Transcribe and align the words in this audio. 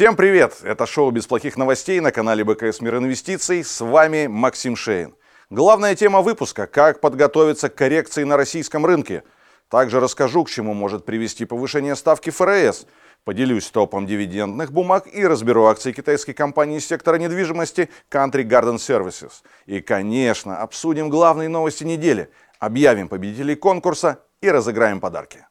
Всем 0.00 0.16
привет! 0.16 0.56
Это 0.62 0.86
шоу 0.86 1.10
«Без 1.10 1.26
плохих 1.26 1.58
новостей» 1.58 2.00
на 2.00 2.10
канале 2.10 2.42
БКС 2.42 2.80
Мир 2.80 2.96
Инвестиций. 2.96 3.62
С 3.62 3.84
вами 3.84 4.28
Максим 4.28 4.74
Шейн. 4.74 5.14
Главная 5.50 5.94
тема 5.94 6.22
выпуска– 6.22 6.66
как 6.72 7.02
подготовиться 7.02 7.68
к 7.68 7.74
коррекции 7.74 8.24
на 8.24 8.38
российском 8.38 8.86
рынке. 8.86 9.24
Также 9.68 10.00
расскажу, 10.00 10.44
к 10.44 10.48
чему 10.48 10.72
может 10.72 11.04
привести 11.04 11.44
повышение 11.44 11.94
ставки 11.96 12.30
ФРС. 12.30 12.86
Поделюсь 13.24 13.68
топом 13.70 14.06
дивидендных 14.06 14.72
бумаг 14.72 15.06
и 15.06 15.26
разберу 15.26 15.66
акции 15.66 15.92
китайской 15.92 16.32
компании 16.32 16.78
из 16.78 16.88
сектора 16.88 17.16
недвижимости 17.16 17.90
Country 18.10 18.44
Garden 18.44 18.76
Services. 18.76 19.42
И, 19.66 19.82
конечно, 19.82 20.62
обсудим 20.62 21.10
главные 21.10 21.50
новости 21.50 21.84
недели, 21.84 22.30
объявим 22.58 23.06
победителей 23.06 23.54
конкурса 23.54 24.24
и 24.40 24.50
разыграем 24.50 24.98
подарки. 24.98 25.44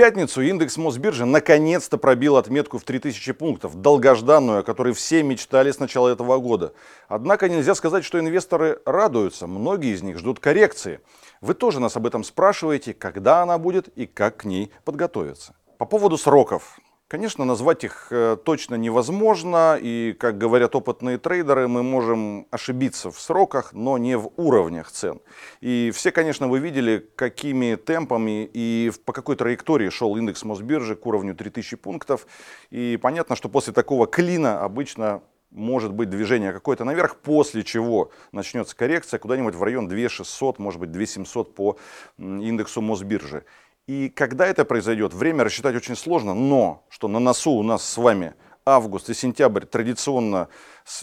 Пятницу 0.00 0.40
индекс 0.40 0.78
Мосбиржи 0.78 1.26
наконец-то 1.26 1.98
пробил 1.98 2.38
отметку 2.38 2.78
в 2.78 2.84
3000 2.84 3.32
пунктов, 3.32 3.82
долгожданную, 3.82 4.60
о 4.60 4.62
которой 4.62 4.94
все 4.94 5.22
мечтали 5.22 5.70
с 5.70 5.78
начала 5.78 6.08
этого 6.08 6.38
года. 6.38 6.72
Однако 7.06 7.50
нельзя 7.50 7.74
сказать, 7.74 8.02
что 8.02 8.18
инвесторы 8.18 8.80
радуются, 8.86 9.46
многие 9.46 9.92
из 9.92 10.02
них 10.02 10.16
ждут 10.16 10.40
коррекции. 10.40 11.00
Вы 11.42 11.52
тоже 11.52 11.80
нас 11.80 11.98
об 11.98 12.06
этом 12.06 12.24
спрашиваете, 12.24 12.94
когда 12.94 13.42
она 13.42 13.58
будет 13.58 13.88
и 13.88 14.06
как 14.06 14.38
к 14.38 14.44
ней 14.46 14.72
подготовиться. 14.86 15.54
По 15.76 15.84
поводу 15.84 16.16
сроков. 16.16 16.78
Конечно, 17.10 17.44
назвать 17.44 17.82
их 17.82 18.06
э, 18.10 18.36
точно 18.44 18.76
невозможно, 18.76 19.76
и, 19.82 20.14
как 20.16 20.38
говорят 20.38 20.76
опытные 20.76 21.18
трейдеры, 21.18 21.66
мы 21.66 21.82
можем 21.82 22.46
ошибиться 22.52 23.10
в 23.10 23.18
сроках, 23.18 23.72
но 23.72 23.98
не 23.98 24.16
в 24.16 24.30
уровнях 24.36 24.92
цен. 24.92 25.20
И 25.60 25.90
все, 25.92 26.12
конечно, 26.12 26.46
вы 26.46 26.60
видели, 26.60 27.04
какими 27.16 27.74
темпами 27.74 28.48
и 28.54 28.92
по 29.04 29.12
какой 29.12 29.34
траектории 29.34 29.88
шел 29.88 30.14
индекс 30.16 30.44
Мосбиржи 30.44 30.94
к 30.94 31.04
уровню 31.04 31.34
3000 31.34 31.78
пунктов. 31.78 32.28
И 32.70 32.96
понятно, 33.02 33.34
что 33.34 33.48
после 33.48 33.72
такого 33.72 34.06
клина 34.06 34.60
обычно 34.60 35.20
может 35.50 35.92
быть 35.92 36.10
движение 36.10 36.52
какое-то 36.52 36.84
наверх, 36.84 37.16
после 37.16 37.64
чего 37.64 38.12
начнется 38.30 38.76
коррекция 38.76 39.18
куда-нибудь 39.18 39.56
в 39.56 39.62
район 39.64 39.88
2600, 39.88 40.60
может 40.60 40.78
быть 40.78 40.92
2700 40.92 41.56
по 41.56 41.76
индексу 42.18 42.80
Мосбиржи. 42.80 43.44
И 43.90 44.08
когда 44.08 44.46
это 44.46 44.64
произойдет, 44.64 45.12
время 45.14 45.42
рассчитать 45.42 45.74
очень 45.74 45.96
сложно, 45.96 46.32
но 46.32 46.86
что 46.90 47.08
на 47.08 47.18
носу 47.18 47.50
у 47.50 47.64
нас 47.64 47.84
с 47.84 47.96
вами 47.96 48.34
август 48.64 49.10
и 49.10 49.14
сентябрь 49.14 49.64
традиционно 49.64 50.46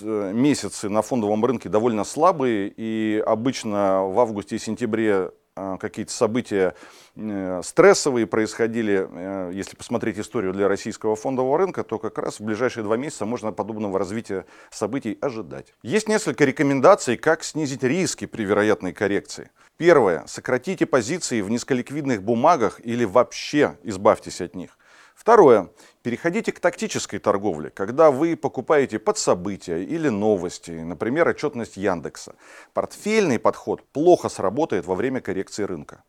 э, 0.01 0.31
месяцы 0.33 0.87
на 0.87 1.01
фондовом 1.01 1.43
рынке 1.43 1.67
довольно 1.67 2.05
слабые, 2.05 2.73
и 2.73 3.21
обычно 3.27 4.05
в 4.05 4.17
августе 4.17 4.55
и 4.55 4.59
сентябре 4.59 5.31
а, 5.57 5.77
какие-то 5.77 6.13
события 6.13 6.75
э, 7.15 7.61
стрессовые 7.61 8.25
происходили, 8.25 9.05
э, 9.09 9.51
если 9.53 9.75
посмотреть 9.75 10.19
историю 10.19 10.53
для 10.53 10.69
российского 10.69 11.17
фондового 11.17 11.57
рынка, 11.57 11.83
то 11.83 11.97
как 11.97 12.17
раз 12.19 12.39
в 12.39 12.43
ближайшие 12.43 12.85
два 12.85 12.95
месяца 12.95 13.25
можно 13.25 13.51
подобного 13.51 13.97
развития 13.99 14.45
событий 14.71 15.17
ожидать. 15.19 15.73
Есть 15.81 16.07
несколько 16.07 16.45
рекомендаций, 16.45 17.17
как 17.17 17.43
снизить 17.43 17.83
риски 17.83 18.27
при 18.27 18.43
вероятной 18.43 18.93
коррекции. 18.93 19.49
Первое. 19.77 20.25
Сократите 20.25 20.87
позиции 20.87 21.41
в 21.41 21.51
низколиквидных 21.51 22.23
бумагах 22.23 22.81
или 22.83 23.05
вообще 23.05 23.77
избавьтесь 23.83 24.41
от 24.41 24.55
них. 24.55 24.77
Второе. 25.15 25.69
Переходите 26.01 26.51
к 26.51 26.59
тактической 26.59 27.19
торговле, 27.19 27.69
когда 27.69 28.09
вы 28.09 28.35
покупаете 28.35 28.97
под 28.97 29.19
события 29.19 29.83
или 29.83 30.09
новости, 30.09 30.71
например, 30.71 31.27
отчетность 31.27 31.77
Яндекса. 31.77 32.35
Портфельный 32.73 33.37
подход 33.37 33.83
плохо 33.91 34.29
сработает 34.29 34.85
во 34.85 34.95
время 34.95 35.21
коррекции 35.21 35.63
рынка. 35.63 36.03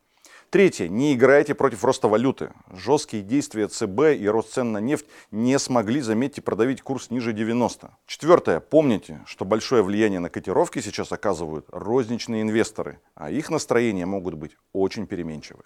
Третье. 0.51 0.89
Не 0.89 1.13
играйте 1.13 1.55
против 1.55 1.85
роста 1.85 2.09
валюты. 2.09 2.53
Жесткие 2.73 3.23
действия 3.23 3.69
ЦБ 3.69 4.19
и 4.19 4.27
рост 4.29 4.55
цен 4.55 4.73
на 4.73 4.79
нефть 4.79 5.05
не 5.31 5.59
смогли, 5.59 6.01
заметьте, 6.01 6.41
продавить 6.41 6.81
курс 6.81 7.11
ниже 7.11 7.35
90. 7.35 7.91
Четвертое. 8.07 8.61
Помните, 8.61 9.21
что 9.27 9.45
большое 9.45 9.83
влияние 9.83 10.21
на 10.21 10.31
котировки 10.31 10.81
сейчас 10.81 11.13
оказывают 11.13 11.67
розничные 11.71 12.41
инвесторы, 12.41 12.99
а 13.15 13.31
их 13.31 13.51
настроения 13.51 14.07
могут 14.07 14.35
быть 14.35 14.57
очень 14.73 15.07
переменчивы. 15.07 15.65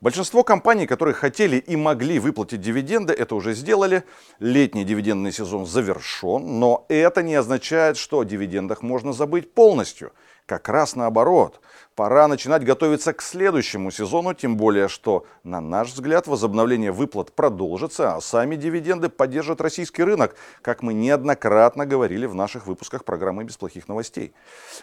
Большинство 0.00 0.42
компаний, 0.42 0.86
которые 0.86 1.14
хотели 1.14 1.56
и 1.56 1.76
могли 1.76 2.18
выплатить 2.18 2.60
дивиденды, 2.60 3.12
это 3.12 3.36
уже 3.36 3.54
сделали. 3.54 4.02
Летний 4.40 4.84
дивидендный 4.84 5.32
сезон 5.32 5.66
завершен, 5.66 6.58
но 6.58 6.84
это 6.88 7.22
не 7.22 7.36
означает, 7.36 7.96
что 7.96 8.18
о 8.18 8.24
дивидендах 8.24 8.82
можно 8.82 9.12
забыть 9.12 9.54
полностью. 9.54 10.12
Как 10.46 10.68
раз 10.68 10.94
наоборот 10.94 11.60
пора 11.94 12.28
начинать 12.28 12.64
готовиться 12.64 13.12
к 13.12 13.22
следующему 13.22 13.90
сезону, 13.90 14.34
тем 14.34 14.56
более, 14.56 14.88
что, 14.88 15.26
на 15.42 15.60
наш 15.60 15.92
взгляд, 15.92 16.26
возобновление 16.26 16.92
выплат 16.92 17.32
продолжится, 17.32 18.16
а 18.16 18.20
сами 18.20 18.56
дивиденды 18.56 19.08
поддержат 19.08 19.60
российский 19.60 20.02
рынок, 20.02 20.34
как 20.62 20.82
мы 20.82 20.92
неоднократно 20.92 21.86
говорили 21.86 22.26
в 22.26 22.34
наших 22.34 22.66
выпусках 22.66 23.04
программы 23.04 23.44
«Без 23.44 23.56
плохих 23.56 23.88
новостей». 23.88 24.32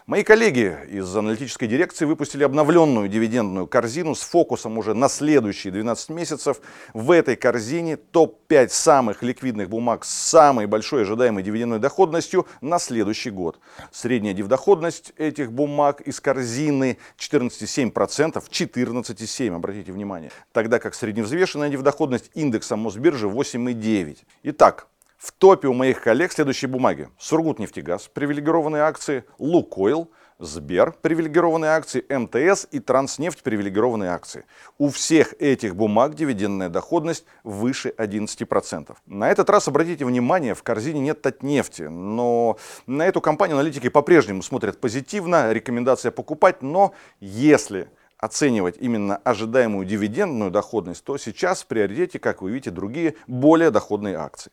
Мои 0.05 0.23
коллеги 0.23 0.77
из 0.89 1.15
аналитической 1.15 1.67
дирекции 1.67 2.05
выпустили 2.05 2.43
обновленную 2.43 3.07
дивидендную 3.09 3.67
корзину 3.67 4.15
с 4.15 4.21
фокусом 4.21 4.77
уже 4.77 4.93
на 4.93 5.09
следующие 5.09 5.73
12 5.73 6.09
месяцев. 6.09 6.61
В 6.93 7.11
этой 7.11 7.35
корзине 7.35 7.97
топ-5 7.97 8.69
самых 8.69 9.23
ликвидных 9.23 9.69
бумаг 9.69 10.05
с 10.05 10.09
самой 10.09 10.65
большой 10.65 11.03
ожидаемой 11.03 11.43
дивидендной 11.43 11.79
доходностью 11.79 12.47
на 12.61 12.79
следующий 12.79 13.31
год. 13.31 13.59
Средняя 13.91 14.33
дивдоходность 14.33 15.13
этих 15.17 15.50
бумаг 15.51 16.01
из 16.01 16.19
корзины 16.19 16.97
14,7%, 17.17 17.91
14,7%, 17.93 19.55
обратите 19.55 19.91
внимание. 19.91 20.31
Тогда 20.51 20.79
как 20.79 20.95
средневзвешенная 20.95 21.69
недоходность 21.69 22.31
индекса 22.33 22.75
Мосбиржи 22.75 23.27
8,9%. 23.27 24.17
Итак, 24.43 24.87
в 25.17 25.31
топе 25.31 25.67
у 25.67 25.73
моих 25.73 26.01
коллег 26.01 26.31
следующие 26.31 26.69
бумаги. 26.69 27.07
Сургутнефтегаз, 27.19 28.09
привилегированные 28.11 28.81
акции, 28.81 29.23
Лукойл, 29.37 30.09
Сбер, 30.41 30.95
привилегированные 31.01 31.69
акции, 31.69 32.03
МТС 32.09 32.67
и 32.71 32.79
Транснефть, 32.79 33.43
привилегированные 33.43 34.09
акции. 34.09 34.45
У 34.79 34.89
всех 34.89 35.35
этих 35.39 35.75
бумаг 35.75 36.15
дивидендная 36.15 36.69
доходность 36.69 37.25
выше 37.43 37.93
11%. 37.95 38.97
На 39.05 39.29
этот 39.29 39.51
раз, 39.51 39.67
обратите 39.67 40.03
внимание, 40.03 40.55
в 40.55 40.63
корзине 40.63 40.99
нет 40.99 41.21
Татнефти, 41.21 41.83
но 41.83 42.57
на 42.87 43.05
эту 43.05 43.21
компанию 43.21 43.55
аналитики 43.55 43.87
по-прежнему 43.87 44.41
смотрят 44.41 44.81
позитивно, 44.81 45.53
рекомендация 45.53 46.11
покупать, 46.11 46.63
но 46.63 46.95
если 47.19 47.87
оценивать 48.17 48.77
именно 48.79 49.17
ожидаемую 49.17 49.85
дивидендную 49.85 50.49
доходность, 50.49 51.03
то 51.03 51.19
сейчас 51.19 51.61
в 51.61 51.67
приоритете, 51.67 52.17
как 52.17 52.41
вы 52.41 52.49
видите, 52.49 52.71
другие 52.71 53.15
более 53.27 53.69
доходные 53.69 54.15
акции. 54.15 54.51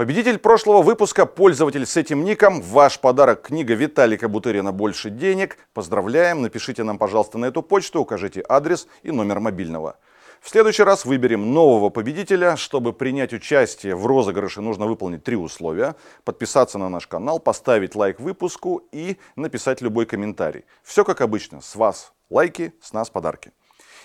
Победитель 0.00 0.38
прошлого 0.38 0.80
выпуска, 0.80 1.26
пользователь 1.26 1.84
с 1.84 1.94
этим 1.94 2.24
ником, 2.24 2.62
ваш 2.62 2.98
подарок 3.00 3.42
книга 3.42 3.74
Виталика 3.74 4.30
Бутырина 4.30 4.72
«Больше 4.72 5.10
денег». 5.10 5.58
Поздравляем, 5.74 6.40
напишите 6.40 6.84
нам, 6.84 6.96
пожалуйста, 6.96 7.36
на 7.36 7.44
эту 7.44 7.60
почту, 7.62 8.00
укажите 8.00 8.42
адрес 8.48 8.88
и 9.02 9.10
номер 9.10 9.40
мобильного. 9.40 9.98
В 10.40 10.48
следующий 10.48 10.84
раз 10.84 11.04
выберем 11.04 11.52
нового 11.52 11.90
победителя. 11.90 12.56
Чтобы 12.56 12.94
принять 12.94 13.34
участие 13.34 13.94
в 13.94 14.06
розыгрыше, 14.06 14.62
нужно 14.62 14.86
выполнить 14.86 15.22
три 15.22 15.36
условия. 15.36 15.96
Подписаться 16.24 16.78
на 16.78 16.88
наш 16.88 17.06
канал, 17.06 17.38
поставить 17.38 17.94
лайк 17.94 18.20
выпуску 18.20 18.82
и 18.92 19.18
написать 19.36 19.82
любой 19.82 20.06
комментарий. 20.06 20.64
Все 20.82 21.04
как 21.04 21.20
обычно. 21.20 21.60
С 21.60 21.76
вас 21.76 22.14
лайки, 22.30 22.72
с 22.80 22.94
нас 22.94 23.10
подарки. 23.10 23.52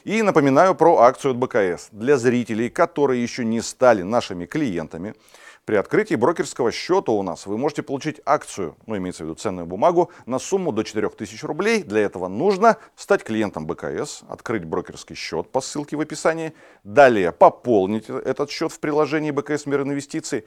И 0.03 0.21
напоминаю 0.21 0.75
про 0.75 0.97
акцию 0.99 1.31
от 1.31 1.37
БКС. 1.37 1.87
Для 1.91 2.17
зрителей, 2.17 2.69
которые 2.69 3.23
еще 3.23 3.45
не 3.45 3.61
стали 3.61 4.03
нашими 4.03 4.45
клиентами, 4.45 5.15
при 5.65 5.77
открытии 5.77 6.13
брокерского 6.13 6.71
счета 6.71 7.11
у 7.11 7.23
нас 7.23 7.47
вы 7.47 7.57
можете 7.57 7.81
получить 7.81 8.21
акцию, 8.23 8.77
ну 8.85 8.97
имеется 8.97 9.23
в 9.23 9.25
виду 9.25 9.35
ценную 9.35 9.65
бумагу, 9.65 10.11
на 10.27 10.37
сумму 10.37 10.71
до 10.71 10.83
4000 10.83 11.43
рублей. 11.43 11.81
Для 11.81 12.01
этого 12.01 12.27
нужно 12.27 12.77
стать 12.95 13.23
клиентом 13.23 13.65
БКС, 13.65 14.21
открыть 14.29 14.63
брокерский 14.63 15.15
счет 15.15 15.51
по 15.51 15.61
ссылке 15.61 15.97
в 15.97 16.01
описании, 16.01 16.53
далее 16.83 17.31
пополнить 17.31 18.09
этот 18.09 18.51
счет 18.51 18.71
в 18.71 18.79
приложении 18.79 19.31
БКС 19.31 19.65
Мир 19.65 19.81
Инвестиций 19.81 20.45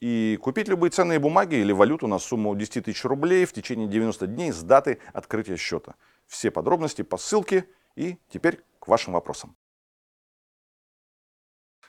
и 0.00 0.38
купить 0.40 0.68
любые 0.68 0.90
ценные 0.90 1.18
бумаги 1.18 1.56
или 1.56 1.72
валюту 1.72 2.06
на 2.06 2.18
сумму 2.18 2.54
10 2.54 2.86
тысяч 2.86 3.04
рублей 3.04 3.44
в 3.44 3.52
течение 3.52 3.86
90 3.86 4.26
дней 4.26 4.50
с 4.50 4.62
даты 4.62 4.98
открытия 5.12 5.56
счета. 5.56 5.94
Все 6.26 6.50
подробности 6.50 7.02
по 7.02 7.18
ссылке 7.18 7.66
и 7.96 8.16
теперь 8.30 8.60
к 8.78 8.88
вашим 8.88 9.12
вопросам. 9.12 9.56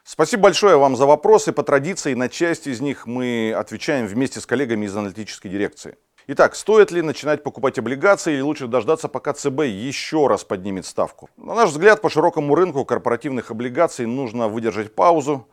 Спасибо 0.08 0.44
большое 0.44 0.78
вам 0.78 0.96
за 0.96 1.08
вопросы. 1.08 1.52
По 1.52 1.64
традиции 1.64 2.14
на 2.14 2.30
часть 2.30 2.68
из 2.68 2.80
них 2.80 3.08
мы 3.08 3.52
отвечаем 3.58 4.06
вместе 4.06 4.40
с 4.40 4.46
коллегами 4.46 4.86
из 4.86 4.96
аналитической 4.96 5.50
дирекции. 5.50 5.98
Итак, 6.28 6.54
стоит 6.54 6.92
ли 6.92 7.02
начинать 7.02 7.42
покупать 7.42 7.80
облигации 7.80 8.34
или 8.36 8.42
лучше 8.42 8.68
дождаться, 8.68 9.08
пока 9.08 9.34
ЦБ 9.34 9.62
еще 9.62 10.28
раз 10.28 10.44
поднимет 10.44 10.86
ставку? 10.86 11.32
На 11.38 11.56
наш 11.56 11.72
взгляд, 11.72 12.04
по 12.04 12.12
широкому 12.12 12.54
рынку 12.54 12.86
корпоративных 12.86 13.50
облигаций 13.50 14.06
нужно 14.06 14.48
выдержать 14.48 14.94
паузу, 14.94 15.48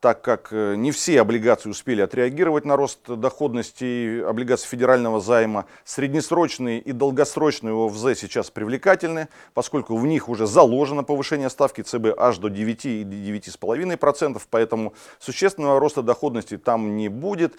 так 0.00 0.22
как 0.22 0.48
э, 0.52 0.74
не 0.76 0.92
все 0.92 1.20
облигации 1.20 1.70
успели 1.70 2.02
отреагировать 2.02 2.64
на 2.64 2.76
рост 2.76 3.00
доходности 3.08 4.22
облигаций 4.22 4.68
федерального 4.68 5.20
займа. 5.20 5.66
Среднесрочные 5.84 6.78
и 6.80 6.92
долгосрочные 6.92 7.74
ОФЗ 7.74 8.18
сейчас 8.20 8.50
привлекательны, 8.50 9.28
поскольку 9.54 9.96
в 9.96 10.06
них 10.06 10.28
уже 10.28 10.46
заложено 10.46 11.04
повышение 11.04 11.48
ставки 11.48 11.80
ЦБ 11.80 12.18
аж 12.18 12.38
до 12.38 12.48
9 12.48 12.84
и 12.84 13.02
9,5%, 13.04 14.42
поэтому 14.50 14.94
существенного 15.18 15.80
роста 15.80 16.02
доходности 16.02 16.58
там 16.58 16.96
не 16.96 17.08
будет, 17.08 17.54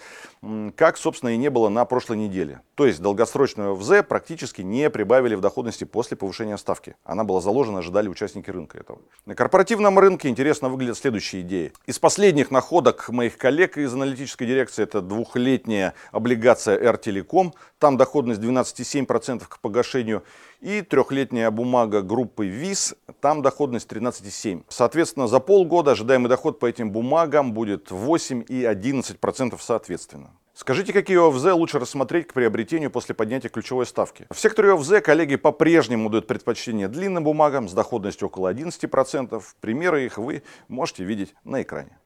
как, 0.76 0.98
собственно, 0.98 1.30
и 1.30 1.36
не 1.36 1.50
было 1.50 1.68
на 1.68 1.84
прошлой 1.84 2.16
неделе. 2.16 2.60
То 2.76 2.86
есть 2.86 3.00
долгосрочные 3.00 3.72
ОФЗ 3.72 4.06
практически 4.06 4.62
не 4.62 4.90
прибавили 4.90 5.34
в 5.34 5.40
доходности 5.40 5.84
после 5.84 6.16
повышения 6.16 6.58
ставки. 6.58 6.94
Она 7.04 7.24
была 7.24 7.40
заложена, 7.40 7.78
ожидали 7.80 8.08
участники 8.08 8.50
рынка 8.50 8.78
этого. 8.78 9.00
На 9.24 9.34
корпоративном 9.34 9.98
рынке 9.98 10.28
интересно 10.28 10.68
выглядят 10.68 10.98
следующие 10.98 11.42
идеи. 11.42 11.72
Из 11.86 11.98
последних 11.98 12.35
последних 12.36 12.50
находок 12.50 13.08
моих 13.08 13.38
коллег 13.38 13.78
из 13.78 13.94
аналитической 13.94 14.46
дирекции 14.46 14.82
это 14.82 15.00
двухлетняя 15.00 15.94
облигация 16.12 16.78
R-Telecom. 16.78 17.54
Там 17.78 17.96
доходность 17.96 18.42
12,7% 18.42 19.44
к 19.48 19.58
погашению. 19.60 20.22
И 20.60 20.82
трехлетняя 20.82 21.50
бумага 21.50 22.02
группы 22.02 22.46
ВИС, 22.46 22.94
там 23.22 23.40
доходность 23.40 23.90
13,7%. 23.90 24.64
Соответственно, 24.68 25.28
за 25.28 25.40
полгода 25.40 25.92
ожидаемый 25.92 26.28
доход 26.28 26.58
по 26.58 26.66
этим 26.66 26.90
бумагам 26.92 27.54
будет 27.54 27.90
8 27.90 28.44
и 28.46 28.64
11% 28.64 29.56
соответственно. 29.58 30.30
Скажите, 30.52 30.92
какие 30.92 31.16
ОФЗ 31.16 31.54
лучше 31.54 31.78
рассмотреть 31.78 32.26
к 32.26 32.34
приобретению 32.34 32.90
после 32.90 33.14
поднятия 33.14 33.48
ключевой 33.48 33.86
ставки? 33.86 34.26
В 34.30 34.38
секторе 34.38 34.74
ОФЗ 34.74 35.00
коллеги 35.02 35.36
по-прежнему 35.36 36.10
дают 36.10 36.26
предпочтение 36.26 36.88
длинным 36.88 37.24
бумагам 37.24 37.66
с 37.66 37.72
доходностью 37.72 38.28
около 38.28 38.52
11%. 38.52 39.42
Примеры 39.60 40.04
их 40.04 40.18
вы 40.18 40.42
можете 40.68 41.04
видеть 41.04 41.34
на 41.44 41.62
экране. 41.62 41.98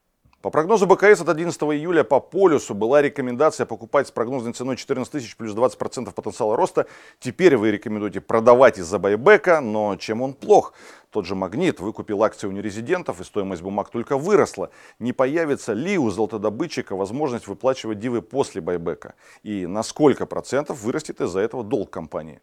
По 0.42 0.48
прогнозу 0.48 0.87
БКС 0.87 1.20
от 1.20 1.28
11 1.28 1.60
июля 1.64 2.02
по 2.02 2.19
полюсу 2.19 2.75
была 2.75 3.02
рекомендация 3.02 3.66
покупать 3.66 4.08
с 4.08 4.10
прогнозной 4.10 4.54
ценой 4.54 4.78
14 4.78 5.12
тысяч 5.12 5.37
плюс 5.37 5.54
20% 5.54 6.10
потенциала 6.14 6.56
роста. 6.56 6.87
Теперь 7.19 7.58
вы 7.58 7.72
рекомендуете 7.72 8.22
продавать 8.22 8.78
из-за 8.78 8.98
байбека, 8.98 9.60
но 9.60 9.96
чем 9.96 10.22
он 10.22 10.32
плох? 10.32 10.72
Тот 11.10 11.26
же 11.26 11.34
«Магнит» 11.34 11.81
выкупил 11.81 12.25
акции 12.25 12.46
у 12.46 12.52
нерезидентов, 12.52 13.20
и 13.20 13.25
стоимость 13.25 13.60
бумаг 13.60 13.90
только 13.90 14.16
выросла. 14.16 14.70
Не 14.98 15.12
появится 15.12 15.75
ли 15.75 15.98
у 15.98 16.08
золотодобытчика 16.08 16.96
возможность 16.96 17.46
выплачивать 17.46 17.98
дивы 17.98 18.22
после 18.22 18.62
байбека? 18.62 19.12
И 19.42 19.66
на 19.66 19.82
сколько 19.82 20.25
процентов 20.25 20.82
вырастет 20.82 21.20
из-за 21.20 21.40
этого 21.40 21.62
долг 21.64 21.90
компании? 21.90 22.40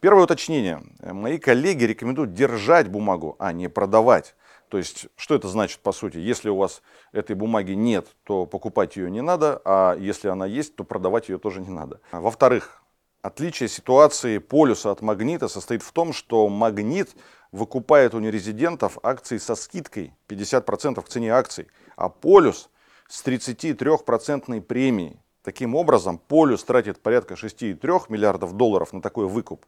Первое 0.00 0.24
уточнение. 0.24 0.82
Мои 1.02 1.36
коллеги 1.36 1.84
рекомендуют 1.84 2.32
держать 2.32 2.88
бумагу, 2.88 3.36
а 3.38 3.52
не 3.52 3.68
продавать. 3.68 4.34
То 4.68 4.78
есть, 4.78 5.06
что 5.16 5.34
это 5.34 5.48
значит 5.48 5.80
по 5.80 5.92
сути? 5.92 6.18
Если 6.18 6.48
у 6.48 6.56
вас 6.56 6.82
этой 7.12 7.36
бумаги 7.36 7.72
нет, 7.72 8.06
то 8.24 8.46
покупать 8.46 8.96
ее 8.96 9.10
не 9.10 9.22
надо, 9.22 9.60
а 9.64 9.96
если 9.96 10.28
она 10.28 10.46
есть, 10.46 10.76
то 10.76 10.84
продавать 10.84 11.28
ее 11.28 11.38
тоже 11.38 11.60
не 11.60 11.70
надо. 11.70 12.00
Во-вторых, 12.12 12.82
отличие 13.22 13.68
ситуации 13.68 14.38
полюса 14.38 14.90
от 14.90 15.02
магнита 15.02 15.48
состоит 15.48 15.82
в 15.82 15.92
том, 15.92 16.12
что 16.12 16.48
магнит 16.48 17.14
выкупает 17.52 18.14
у 18.14 18.18
нерезидентов 18.18 18.98
акции 19.02 19.38
со 19.38 19.54
скидкой 19.54 20.14
50% 20.28 21.02
к 21.02 21.08
цене 21.08 21.32
акций, 21.32 21.68
а 21.96 22.08
полюс 22.08 22.68
с 23.08 23.24
33% 23.24 24.60
премией. 24.62 25.20
Таким 25.42 25.76
образом, 25.76 26.18
полюс 26.18 26.64
тратит 26.64 27.00
порядка 27.00 27.34
6,3 27.34 28.06
миллиардов 28.08 28.54
долларов 28.54 28.92
на 28.92 29.00
такой 29.00 29.26
выкуп. 29.26 29.64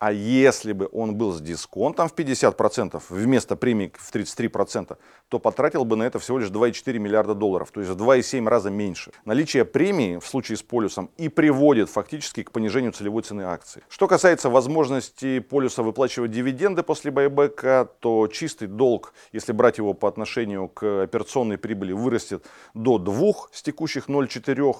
А 0.00 0.12
если 0.12 0.72
бы 0.72 0.88
он 0.92 1.14
был 1.14 1.30
с 1.32 1.42
дисконтом 1.42 2.08
в 2.08 2.14
50% 2.14 3.02
вместо 3.10 3.54
премии 3.54 3.92
в 3.94 4.14
33%, 4.14 4.96
то 5.28 5.38
потратил 5.38 5.84
бы 5.84 5.94
на 5.94 6.04
это 6.04 6.18
всего 6.18 6.38
лишь 6.38 6.48
2,4 6.48 6.98
миллиарда 6.98 7.34
долларов, 7.34 7.70
то 7.70 7.80
есть 7.80 7.92
в 7.92 8.02
2,7 8.02 8.48
раза 8.48 8.70
меньше. 8.70 9.12
Наличие 9.26 9.66
премии 9.66 10.16
в 10.16 10.26
случае 10.26 10.56
с 10.56 10.62
полюсом 10.62 11.10
и 11.18 11.28
приводит 11.28 11.90
фактически 11.90 12.42
к 12.42 12.50
понижению 12.50 12.92
целевой 12.92 13.22
цены 13.22 13.42
акции. 13.42 13.82
Что 13.90 14.08
касается 14.08 14.48
возможности 14.48 15.38
полюса 15.38 15.82
выплачивать 15.82 16.30
дивиденды 16.30 16.82
после 16.82 17.10
байбека, 17.10 17.86
то 18.00 18.26
чистый 18.26 18.68
долг, 18.68 19.12
если 19.32 19.52
брать 19.52 19.76
его 19.76 19.92
по 19.92 20.08
отношению 20.08 20.68
к 20.68 21.02
операционной 21.02 21.58
прибыли, 21.58 21.92
вырастет 21.92 22.46
до 22.72 22.96
2 22.96 23.32
с 23.52 23.62
текущих 23.62 24.08
0,4 24.08 24.74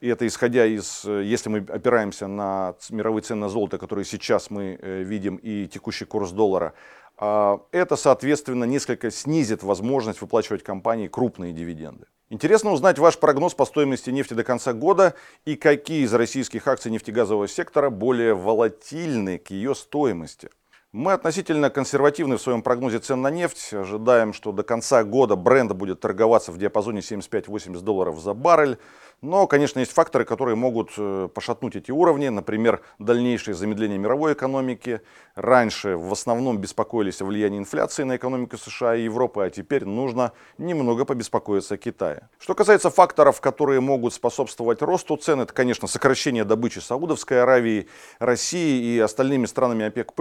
и 0.00 0.08
это 0.08 0.26
исходя 0.26 0.64
из, 0.66 1.04
э, 1.04 1.24
если 1.24 1.48
мы 1.48 1.58
опираемся 1.58 2.26
на 2.26 2.74
мировые 2.90 3.22
цены 3.22 3.40
на 3.42 3.48
золото, 3.48 3.78
которые 3.78 4.04
сейчас 4.04 4.50
мы 4.50 4.78
э, 4.80 5.02
видим, 5.02 5.36
и 5.36 5.66
текущий 5.66 6.04
курс 6.04 6.30
доллара, 6.30 6.74
а, 7.20 7.60
это, 7.72 7.96
соответственно, 7.96 8.64
несколько 8.64 9.10
снизит 9.10 9.64
возможность 9.64 10.20
выплачивать 10.20 10.62
компании 10.62 11.08
крупные 11.08 11.52
дивиденды. 11.52 12.06
Интересно 12.30 12.70
узнать 12.70 12.98
ваш 12.98 13.18
прогноз 13.18 13.54
по 13.54 13.64
стоимости 13.64 14.10
нефти 14.10 14.34
до 14.34 14.44
конца 14.44 14.72
года 14.72 15.14
и 15.44 15.56
какие 15.56 16.04
из 16.04 16.14
российских 16.14 16.68
акций 16.68 16.92
нефтегазового 16.92 17.48
сектора 17.48 17.90
более 17.90 18.34
волатильны 18.34 19.38
к 19.38 19.50
ее 19.50 19.74
стоимости. 19.74 20.50
Мы 20.92 21.12
относительно 21.12 21.68
консервативны 21.68 22.38
в 22.38 22.42
своем 22.42 22.62
прогнозе 22.62 22.98
цен 22.98 23.20
на 23.20 23.30
нефть. 23.30 23.74
Ожидаем, 23.74 24.32
что 24.32 24.52
до 24.52 24.62
конца 24.62 25.04
года 25.04 25.36
бренд 25.36 25.72
будет 25.72 26.00
торговаться 26.00 26.50
в 26.50 26.56
диапазоне 26.56 27.00
75-80 27.00 27.80
долларов 27.80 28.18
за 28.20 28.32
баррель. 28.32 28.78
Но, 29.20 29.48
конечно, 29.48 29.80
есть 29.80 29.90
факторы, 29.90 30.24
которые 30.24 30.54
могут 30.54 30.90
э, 30.96 31.28
пошатнуть 31.34 31.74
эти 31.74 31.90
уровни. 31.90 32.28
Например, 32.28 32.82
дальнейшее 33.00 33.56
замедление 33.56 33.98
мировой 33.98 34.34
экономики. 34.34 35.00
Раньше 35.34 35.96
в 35.96 36.12
основном 36.12 36.58
беспокоились 36.58 37.20
о 37.20 37.24
влиянии 37.24 37.58
инфляции 37.58 38.04
на 38.04 38.16
экономику 38.16 38.56
США 38.56 38.94
и 38.94 39.02
Европы, 39.02 39.44
а 39.44 39.50
теперь 39.50 39.84
нужно 39.84 40.32
немного 40.56 41.04
побеспокоиться 41.04 41.74
о 41.74 41.78
Китае. 41.78 42.28
Что 42.38 42.54
касается 42.54 42.90
факторов, 42.90 43.40
которые 43.40 43.80
могут 43.80 44.14
способствовать 44.14 44.82
росту 44.82 45.16
цен, 45.16 45.40
это, 45.40 45.52
конечно, 45.52 45.88
сокращение 45.88 46.44
добычи 46.44 46.78
Саудовской 46.78 47.42
Аравии, 47.42 47.88
России 48.20 48.94
и 48.94 49.00
остальными 49.00 49.46
странами 49.46 49.86
ОПЕК+. 49.86 50.12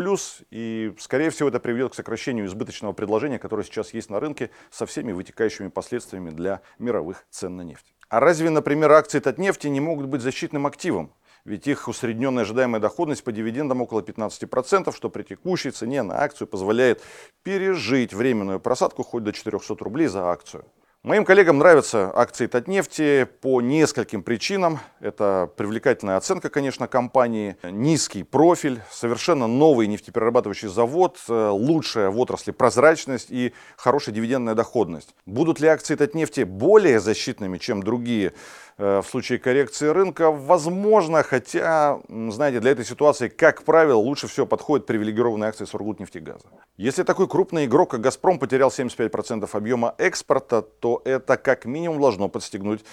И, 0.50 0.96
скорее 0.98 1.30
всего, 1.30 1.50
это 1.50 1.60
приведет 1.60 1.92
к 1.92 1.96
сокращению 1.96 2.48
избыточного 2.48 2.94
предложения, 2.94 3.38
которое 3.38 3.64
сейчас 3.64 3.94
есть 3.94 4.10
на 4.10 4.20
рынке, 4.20 4.50
со 4.72 4.88
всеми 4.88 5.12
вытекающими 5.12 5.68
последствиями 5.68 6.32
для 6.32 6.62
мировых 6.80 7.26
цен 7.30 7.58
на 7.58 7.62
нефть. 7.62 7.97
А 8.10 8.22
разве, 8.22 8.50
например, 8.50 8.92
акции 8.94 9.20
Татнефти 9.20 9.68
не 9.68 9.82
могут 9.82 10.08
быть 10.08 10.22
защитным 10.22 10.66
активом? 10.66 11.12
Ведь 11.44 11.68
их 11.68 11.88
усредненная 11.88 12.44
ожидаемая 12.44 12.80
доходность 12.80 13.24
по 13.24 13.32
дивидендам 13.32 13.82
около 13.82 14.02
15%, 14.02 14.96
что 14.96 15.10
при 15.10 15.24
текущей 15.24 15.72
цене 15.72 16.04
на 16.04 16.22
акцию 16.22 16.48
позволяет 16.48 17.02
пережить 17.44 18.14
временную 18.14 18.60
просадку 18.60 19.04
хоть 19.04 19.24
до 19.24 19.34
400 19.34 19.76
рублей 19.84 20.08
за 20.08 20.30
акцию. 20.30 20.66
Моим 21.08 21.24
коллегам 21.24 21.60
нравятся 21.60 22.12
акции 22.14 22.48
Татнефти 22.48 23.30
по 23.40 23.62
нескольким 23.62 24.24
причинам. 24.24 24.82
Это 25.00 25.50
привлекательная 25.56 26.18
оценка, 26.18 26.50
конечно, 26.50 26.90
компании, 26.90 27.56
низкий 27.64 28.24
профиль, 28.24 28.82
совершенно 28.92 29.48
новый 29.48 29.88
нефтеперерабатывающий 29.88 30.68
завод, 30.68 31.18
э, 31.30 31.50
лучшая 31.50 32.10
в 32.10 32.20
отрасли 32.20 32.52
прозрачность 32.52 33.28
и 33.30 33.54
хорошая 33.78 34.14
дивидендная 34.14 34.54
доходность. 34.54 35.16
Будут 35.26 35.62
ли 35.62 35.70
акции 35.70 35.96
Татнефти 35.96 36.42
более 36.42 37.00
защитными, 37.00 37.58
чем 37.58 37.84
другие 37.84 38.34
Э, 38.80 39.02
в 39.02 39.10
случае 39.10 39.40
коррекции 39.40 39.88
рынка. 39.88 40.32
Возможно, 40.32 41.24
хотя, 41.24 42.00
знаете, 42.08 42.60
для 42.60 42.72
этой 42.72 42.86
ситуации, 42.86 43.28
как 43.28 43.64
правило, 43.64 43.98
лучше 43.98 44.28
всего 44.28 44.46
подходит 44.46 44.86
привилегированные 44.86 45.50
акции 45.50 45.66
Сургутнефтегаза. 45.66 46.46
Если 46.78 47.02
такой 47.02 47.28
крупный 47.28 47.66
игрок, 47.66 47.92
как 47.92 48.02
«Газпром», 48.02 48.38
потерял 48.38 48.70
75% 48.70 49.50
объема 49.54 49.96
экспорта, 49.98 50.62
то 50.62 50.97
это 51.06 51.38
как 51.38 51.66
минимум 51.66 52.02
должно 52.02 52.30
подстегнуть 52.30 52.84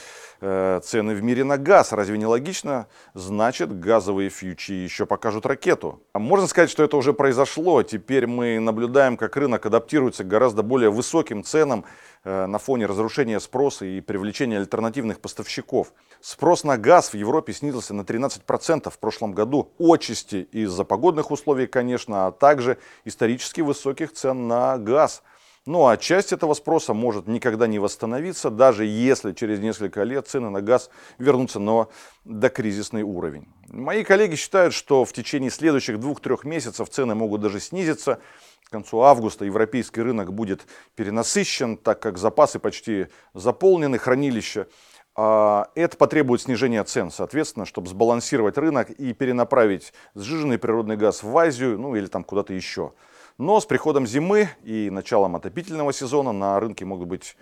э, 0.40 0.80
цены 0.82 1.14
в 1.14 1.23
мире 1.23 1.44
на 1.44 1.58
газ. 1.58 1.92
Разве 1.92 2.18
не 2.18 2.26
логично? 2.26 2.87
Значит, 3.14 3.78
газовые 3.78 4.30
фьючи 4.30 4.73
еще 4.73 5.06
покажут 5.06 5.46
ракету. 5.46 6.02
А 6.12 6.18
можно 6.18 6.46
сказать, 6.46 6.70
что 6.70 6.82
это 6.82 6.96
уже 6.96 7.12
произошло. 7.12 7.82
Теперь 7.82 8.26
мы 8.26 8.58
наблюдаем, 8.61 9.16
как 9.16 9.37
рынок 9.37 9.66
адаптируется 9.66 10.25
к 10.25 10.28
гораздо 10.28 10.62
более 10.62 10.90
высоким 10.90 11.44
ценам, 11.44 11.84
Э, 12.26 12.46
на 12.46 12.58
фоне 12.58 12.87
разрушения 12.87 13.38
спроса 13.38 13.84
и 13.84 14.00
привлечения 14.00 14.56
альтернативных 14.56 15.20
поставщиков. 15.20 15.92
Спрос 16.23 16.64
на 16.64 16.78
газ 16.78 17.11
в 17.11 17.14
Европе 17.14 17.52
снизился 17.52 17.92
на 17.92 18.00
13% 18.00 18.90
в 18.90 18.99
прошлом 18.99 19.32
году. 19.32 19.70
Отчасти 19.78 20.49
из-за 20.50 20.84
погодных 20.84 21.30
условий, 21.30 21.66
конечно, 21.66 22.26
а 22.26 22.32
также 22.32 22.78
исторически 23.04 23.61
высоких 23.61 24.14
цен 24.14 24.49
на 24.49 24.78
газ. 24.78 25.23
Ну 25.66 25.87
а 25.87 25.97
часть 25.97 26.33
этого 26.33 26.54
спроса 26.54 26.92
может 26.92 27.26
никогда 27.26 27.66
не 27.66 27.78
восстановиться, 27.78 28.50
даже 28.50 28.85
если 28.85 29.33
через 29.33 29.61
несколько 29.61 30.02
лет 30.02 30.28
цены 30.28 30.50
на 30.50 30.61
газ 30.61 30.90
вернутся 31.18 31.59
на 31.59 31.88
докризисный 32.25 33.02
уровень. 33.02 33.49
Мои 33.68 34.04
коллеги 34.04 34.35
считают, 34.35 34.75
что 34.75 35.04
в 35.04 35.12
течение 35.12 35.50
следующих 35.50 35.99
двух-трех 35.99 36.44
месяцев 36.44 36.90
цены 36.90 37.14
могут 37.14 37.40
даже 37.40 37.61
снизиться 37.61 38.21
концу 38.75 39.02
августа 39.02 39.44
европейский 39.44 40.02
рынок 40.02 40.33
будет 40.33 40.66
перенасыщен, 40.97 41.76
так 41.76 42.00
как 42.00 42.18
запасы 42.18 42.59
почти 42.59 43.06
заполнены, 43.33 43.99
хранилища. 43.99 44.66
А, 45.14 45.68
это 45.76 45.97
потребует 45.97 46.42
снижения 46.42 46.83
цен, 46.83 47.12
соответственно, 47.12 47.66
чтобы 47.66 47.88
сбалансировать 47.88 48.59
рынок 48.59 48.90
и 48.90 49.12
перенаправить 49.12 49.92
сжиженный 50.16 50.59
природный 50.59 50.97
газ 50.97 51.23
в 51.23 51.38
Азию, 51.38 51.78
ну 51.78 51.94
или 51.94 52.06
там 52.06 52.25
куда-то 52.25 52.52
еще. 52.52 52.94
Но 53.38 53.61
с 53.61 53.67
приходом 53.67 54.07
зимы 54.07 54.50
и 54.62 54.91
началом 54.91 55.35
отопительного 55.35 55.93
сезона 55.93 56.33
на 56.33 56.61
рынке 56.61 56.85
могут 56.85 57.09
быть 57.09 57.37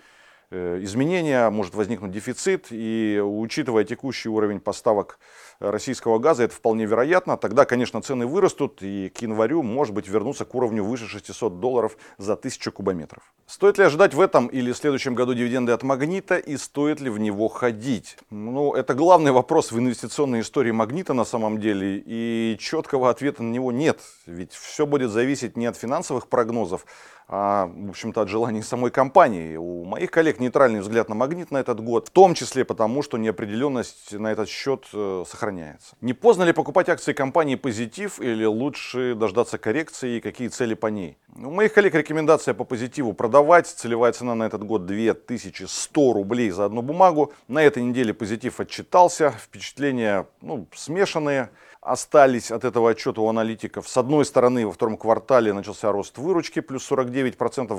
изменения, 0.51 1.49
может 1.49 1.75
возникнуть 1.75 2.11
дефицит. 2.11 2.67
И 2.69 3.21
учитывая 3.23 3.83
текущий 3.83 4.29
уровень 4.29 4.59
поставок 4.59 5.19
российского 5.59 6.19
газа, 6.19 6.43
это 6.43 6.53
вполне 6.53 6.85
вероятно. 6.85 7.37
Тогда, 7.37 7.65
конечно, 7.65 8.01
цены 8.01 8.27
вырастут 8.27 8.81
и 8.81 9.09
к 9.09 9.21
январю, 9.21 9.63
может 9.63 9.93
быть, 9.93 10.07
вернутся 10.07 10.45
к 10.45 10.53
уровню 10.55 10.83
выше 10.83 11.07
600 11.07 11.59
долларов 11.59 11.97
за 12.17 12.33
1000 12.33 12.71
кубометров. 12.71 13.33
Стоит 13.45 13.77
ли 13.77 13.83
ожидать 13.83 14.13
в 14.13 14.21
этом 14.21 14.47
или 14.47 14.71
в 14.71 14.77
следующем 14.77 15.15
году 15.15 15.33
дивиденды 15.33 15.73
от 15.73 15.83
«Магнита» 15.83 16.37
и 16.37 16.57
стоит 16.57 17.01
ли 17.01 17.09
в 17.09 17.19
него 17.19 17.49
ходить? 17.49 18.17
Ну, 18.29 18.73
это 18.73 18.93
главный 18.93 19.31
вопрос 19.31 19.71
в 19.71 19.77
инвестиционной 19.77 20.41
истории 20.41 20.71
«Магнита» 20.71 21.13
на 21.13 21.25
самом 21.25 21.59
деле, 21.59 22.01
и 22.05 22.57
четкого 22.59 23.09
ответа 23.09 23.43
на 23.43 23.51
него 23.51 23.71
нет. 23.71 23.99
Ведь 24.25 24.53
все 24.53 24.85
будет 24.85 25.11
зависеть 25.11 25.57
не 25.57 25.65
от 25.65 25.75
финансовых 25.75 26.27
прогнозов, 26.27 26.85
а, 27.27 27.67
в 27.67 27.89
общем-то, 27.89 28.21
от 28.21 28.29
желаний 28.29 28.61
самой 28.61 28.91
компании. 28.91 29.55
У 29.55 29.85
моих 29.85 30.11
коллег 30.11 30.39
нейтральный 30.39 30.81
взгляд 30.81 31.09
на 31.09 31.15
магнит 31.15 31.51
на 31.51 31.57
этот 31.57 31.79
год, 31.79 32.07
в 32.07 32.11
том 32.11 32.33
числе 32.33 32.65
потому, 32.65 33.01
что 33.01 33.17
неопределенность 33.17 34.13
на 34.13 34.31
этот 34.31 34.49
счет 34.49 34.85
э, 34.93 35.23
сохраняется. 35.27 35.95
Не 36.01 36.13
поздно 36.13 36.43
ли 36.43 36.53
покупать 36.53 36.89
акции 36.89 37.13
компании 37.13 37.55
«Позитив» 37.55 38.19
или 38.19 38.45
лучше 38.45 39.15
дождаться 39.15 39.57
коррекции 39.57 40.17
и 40.17 40.21
какие 40.21 40.47
цели 40.47 40.73
по 40.73 40.87
ней? 40.87 41.17
У 41.35 41.51
моих 41.51 41.73
коллег 41.73 41.95
рекомендация 41.95 42.53
по 42.53 42.63
«Позитиву» 42.63 43.13
продавать. 43.13 43.67
Целевая 43.67 44.11
цена 44.11 44.35
на 44.35 44.43
этот 44.43 44.63
год 44.63 44.85
2100 44.85 46.13
рублей 46.13 46.49
за 46.51 46.65
одну 46.65 46.81
бумагу. 46.81 47.33
На 47.47 47.63
этой 47.63 47.83
неделе 47.83 48.13
«Позитив» 48.13 48.59
отчитался. 48.59 49.31
Впечатления 49.31 50.27
ну, 50.41 50.67
смешанные 50.73 51.49
остались 51.83 52.51
от 52.51 52.63
этого 52.63 52.91
отчета 52.91 53.21
у 53.21 53.27
аналитиков. 53.27 53.87
С 53.87 53.97
одной 53.97 54.25
стороны, 54.25 54.65
во 54.65 54.71
втором 54.71 54.97
квартале 54.97 55.53
начался 55.53 55.91
рост 55.91 56.17
выручки, 56.17 56.61
плюс 56.61 56.89
49% 56.89 57.12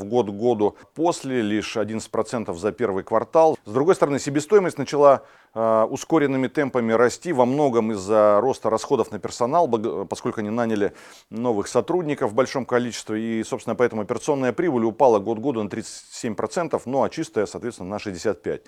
год 0.04 0.26
к 0.26 0.32
году, 0.32 0.76
после 0.94 1.42
лишь 1.42 1.76
11% 1.76 2.54
за 2.54 2.72
первый 2.72 3.04
квартал. 3.04 3.58
С 3.64 3.72
другой 3.72 3.94
стороны, 3.94 4.18
себестоимость 4.18 4.78
начала 4.78 5.22
э, 5.54 5.86
ускоренными 5.90 6.48
темпами 6.48 6.92
расти, 6.92 7.32
во 7.32 7.44
многом 7.44 7.92
из-за 7.92 8.40
роста 8.40 8.70
расходов 8.70 9.10
на 9.10 9.18
персонал, 9.18 9.68
поскольку 10.06 10.40
они 10.40 10.50
наняли 10.50 10.92
новых 11.30 11.68
сотрудников 11.68 12.32
в 12.32 12.34
большом 12.34 12.66
количестве, 12.66 13.40
и, 13.40 13.44
собственно, 13.44 13.76
поэтому 13.76 14.02
операционная 14.02 14.52
прибыль 14.52 14.84
упала 14.84 15.18
год 15.18 15.38
к 15.38 15.40
году 15.40 15.62
на 15.62 15.68
37%, 15.68 16.80
ну 16.86 17.02
а 17.02 17.10
чистая, 17.10 17.46
соответственно, 17.46 17.90
на 17.90 17.96
65%. 17.96 18.60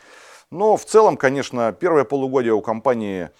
Но 0.50 0.76
в 0.76 0.84
целом, 0.84 1.16
конечно, 1.16 1.72
первое 1.72 2.04
полугодие 2.04 2.54
у 2.54 2.60
компании 2.60 3.30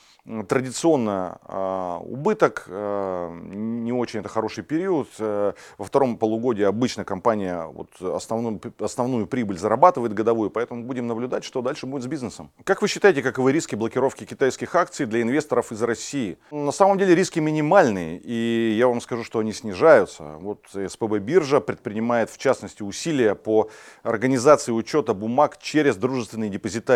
традиционно 0.48 1.38
э, 1.46 1.98
убыток, 2.04 2.64
э, 2.68 3.38
не 3.44 3.92
очень 3.92 4.20
это 4.20 4.28
хороший 4.28 4.64
период. 4.64 5.08
Э, 5.18 5.52
во 5.78 5.84
втором 5.84 6.16
полугодии 6.16 6.64
обычно 6.64 7.04
компания 7.04 7.64
вот 7.66 7.90
основную, 8.00 8.60
основную 8.80 9.26
прибыль 9.26 9.58
зарабатывает 9.58 10.14
годовую, 10.14 10.50
поэтому 10.50 10.82
будем 10.84 11.06
наблюдать, 11.06 11.44
что 11.44 11.62
дальше 11.62 11.86
будет 11.86 12.02
с 12.02 12.06
бизнесом. 12.06 12.50
Как 12.64 12.82
вы 12.82 12.88
считаете, 12.88 13.22
каковы 13.22 13.52
риски 13.52 13.76
блокировки 13.76 14.24
китайских 14.24 14.74
акций 14.74 15.06
для 15.06 15.22
инвесторов 15.22 15.70
из 15.70 15.82
России? 15.82 16.38
На 16.50 16.72
самом 16.72 16.98
деле 16.98 17.14
риски 17.14 17.38
минимальные, 17.38 18.18
и 18.18 18.74
я 18.76 18.88
вам 18.88 19.00
скажу, 19.00 19.22
что 19.22 19.38
они 19.38 19.52
снижаются. 19.52 20.36
Вот 20.40 20.64
СПБ 20.72 21.18
биржа 21.18 21.60
предпринимает 21.60 22.30
в 22.30 22.38
частности 22.38 22.82
усилия 22.82 23.34
по 23.34 23.70
организации 24.02 24.72
учета 24.72 25.14
бумаг 25.14 25.58
через 25.58 25.96
дружественные 25.96 26.50
депозитарии. 26.50 26.95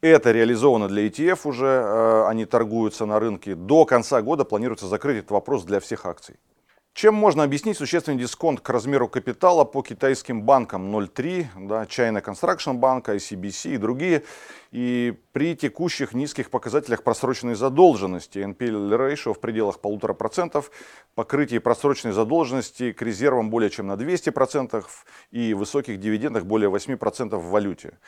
Это 0.00 0.32
реализовано 0.32 0.88
для 0.88 1.06
ETF 1.06 1.40
уже, 1.44 2.26
они 2.26 2.44
торгуют 2.44 2.72
торгуются 2.72 3.06
на 3.06 3.20
рынке. 3.20 3.54
До 3.54 3.84
конца 3.84 4.22
года 4.22 4.44
планируется 4.44 4.86
закрыть 4.86 5.18
этот 5.18 5.30
вопрос 5.30 5.64
для 5.64 5.78
всех 5.78 6.06
акций. 6.06 6.36
Чем 6.94 7.14
можно 7.14 7.42
объяснить 7.42 7.78
существенный 7.78 8.18
дисконт 8.18 8.60
к 8.60 8.68
размеру 8.68 9.08
капитала 9.08 9.64
по 9.64 9.80
китайским 9.82 10.42
банкам 10.42 10.94
0,3, 10.94 11.46
да, 11.66 11.84
China 11.84 12.22
Construction 12.22 12.78
Bank, 12.78 13.04
ICBC 13.04 13.74
и 13.74 13.76
другие, 13.78 14.24
и 14.72 15.14
при 15.32 15.56
текущих 15.56 16.12
низких 16.12 16.50
показателях 16.50 17.02
просроченной 17.02 17.54
задолженности, 17.54 18.40
NPL 18.40 18.90
ratio 18.98 19.32
в 19.32 19.40
пределах 19.40 19.78
1,5%, 19.78 20.62
покрытие 21.14 21.60
просроченной 21.60 22.12
задолженности 22.12 22.92
к 22.92 23.00
резервам 23.00 23.48
более 23.48 23.70
чем 23.70 23.86
на 23.86 23.94
200% 23.94 24.84
и 25.30 25.54
высоких 25.54 25.98
дивидендах 25.98 26.44
более 26.44 26.70
8% 26.70 27.36
в 27.36 27.50
валюте. 27.50 27.98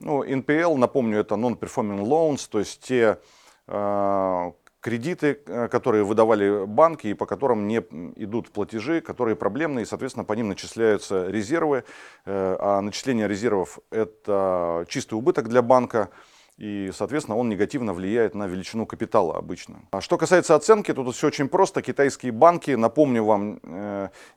Ну, 0.00 0.22
NPL, 0.22 0.76
напомню, 0.76 1.20
это 1.20 1.36
Non-Performing 1.36 2.04
Loans, 2.04 2.46
то 2.50 2.58
есть 2.58 2.82
те 2.82 3.18
Э, 3.66 4.52
кредиты, 4.84 5.40
э, 5.46 5.68
которые 5.68 6.04
выдавали 6.04 6.66
банки 6.66 7.06
и 7.06 7.14
по 7.14 7.24
которым 7.24 7.66
не 7.66 7.78
идут 8.16 8.50
платежи, 8.50 9.00
которые 9.00 9.34
проблемные, 9.34 9.84
и, 9.84 9.86
соответственно, 9.86 10.24
по 10.26 10.34
ним 10.34 10.48
начисляются 10.48 11.26
резервы. 11.30 11.84
Э, 12.26 12.56
а 12.60 12.80
начисление 12.82 13.26
резервов– 13.26 13.78
это 13.90 14.84
чистый 14.88 15.14
убыток 15.14 15.48
для 15.48 15.62
банка. 15.62 16.10
И, 16.58 16.90
соответственно, 16.94 17.38
он 17.38 17.48
негативно 17.48 17.94
влияет 17.94 18.34
на 18.34 18.46
величину 18.46 18.86
капитала 18.86 19.38
обычно. 19.38 19.80
А 19.90 20.02
что 20.02 20.18
касается 20.18 20.54
оценки, 20.54 20.92
тут 20.92 21.14
все 21.14 21.28
очень 21.28 21.48
просто. 21.48 21.80
Китайские 21.80 22.32
банки, 22.32 22.72
напомню 22.72 23.24
вам, 23.24 23.60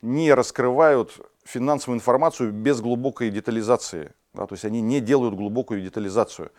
не 0.01 0.33
раскрывают 0.33 1.11
финансовую 1.43 1.97
информацию 1.97 2.51
без 2.51 2.81
глубокой 2.81 3.29
детализации. 3.29 4.13
Да, 4.33 4.47
то 4.47 4.55
есть 4.55 4.65
они 4.65 4.81
не 4.81 4.99
делают 4.99 5.35
глубокую 5.35 5.81
детализацию. 5.81 6.49